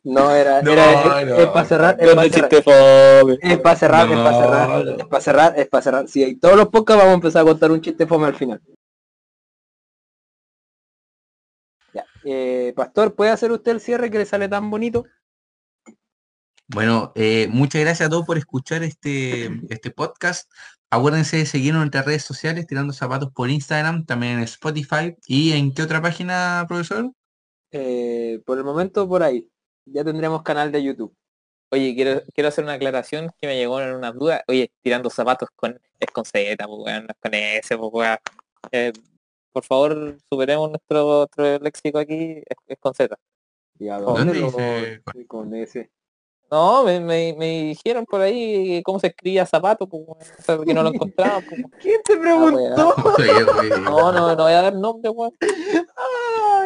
[0.03, 1.35] No, era, No, era, no.
[1.35, 2.49] es para cerrar, es para cerrar.
[2.49, 3.37] chiste fome.
[3.41, 4.41] Es para cerrar, es para No.
[4.41, 6.07] cerrar, es para cerrar, es para cerrar.
[6.07, 8.61] Si hay todos los podcasts vamos a empezar a contar un chiste fome al final.
[11.93, 12.05] Ya.
[12.23, 15.05] Eh, Pastor, ¿puede hacer usted el cierre que le sale tan bonito?
[16.67, 20.49] Bueno, eh, muchas gracias a todos por escuchar este, este podcast.
[20.89, 25.15] Acuérdense de seguirnos en nuestras redes sociales, tirando zapatos por Instagram, también en Spotify.
[25.27, 27.11] ¿Y en qué otra página, profesor?
[27.71, 29.50] Eh, por el momento por ahí.
[29.93, 31.13] Ya tendremos canal de YouTube.
[31.71, 34.43] Oye, quiero, quiero hacer una aclaración que me llegó en una duda.
[34.47, 38.17] Oye, tirando zapatos con es con Z, pues weón, no es con S, pues weón.
[38.71, 38.93] Eh,
[39.53, 43.15] por favor, superemos nuestro, nuestro léxico aquí, es, es con Z.
[43.79, 45.01] ¿Y a ¿Dónde dónde lo- dice?
[45.27, 45.89] con ese?
[46.51, 50.03] No, me, me, me dijeron por ahí cómo se escribía zapato, pues
[50.65, 51.39] que no lo encontraba.
[51.47, 52.93] Pues, ¿Quién te preguntó?
[53.17, 53.69] Oye, güey.
[53.81, 55.09] no, no, no voy a dar nombre.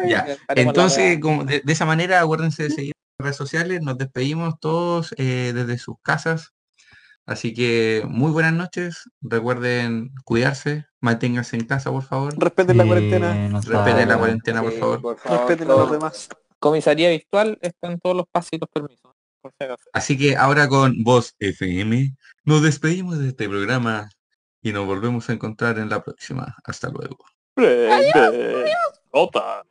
[0.08, 3.80] Ya, la Entonces, como de, de esa manera, acuérdense de seguir redes sociales.
[3.82, 6.52] Nos despedimos todos eh, desde sus casas.
[7.26, 9.10] Así que muy buenas noches.
[9.20, 12.38] Recuerden cuidarse, manténganse en casa, por favor.
[12.38, 15.02] Respeten la cuarentena, no Respeten la cuarentena, por favor.
[15.02, 16.28] por favor, respeten a los demás.
[16.60, 19.12] Comisaría virtual están todos los pasos y los permisos.
[19.42, 19.90] Por si acaso.
[19.92, 22.14] Así que ahora con Voz FM
[22.44, 24.08] nos despedimos de este programa
[24.62, 26.56] y nos volvemos a encontrar en la próxima.
[26.64, 27.18] Hasta luego.
[27.54, 28.72] Prende.
[29.12, 29.64] Nota.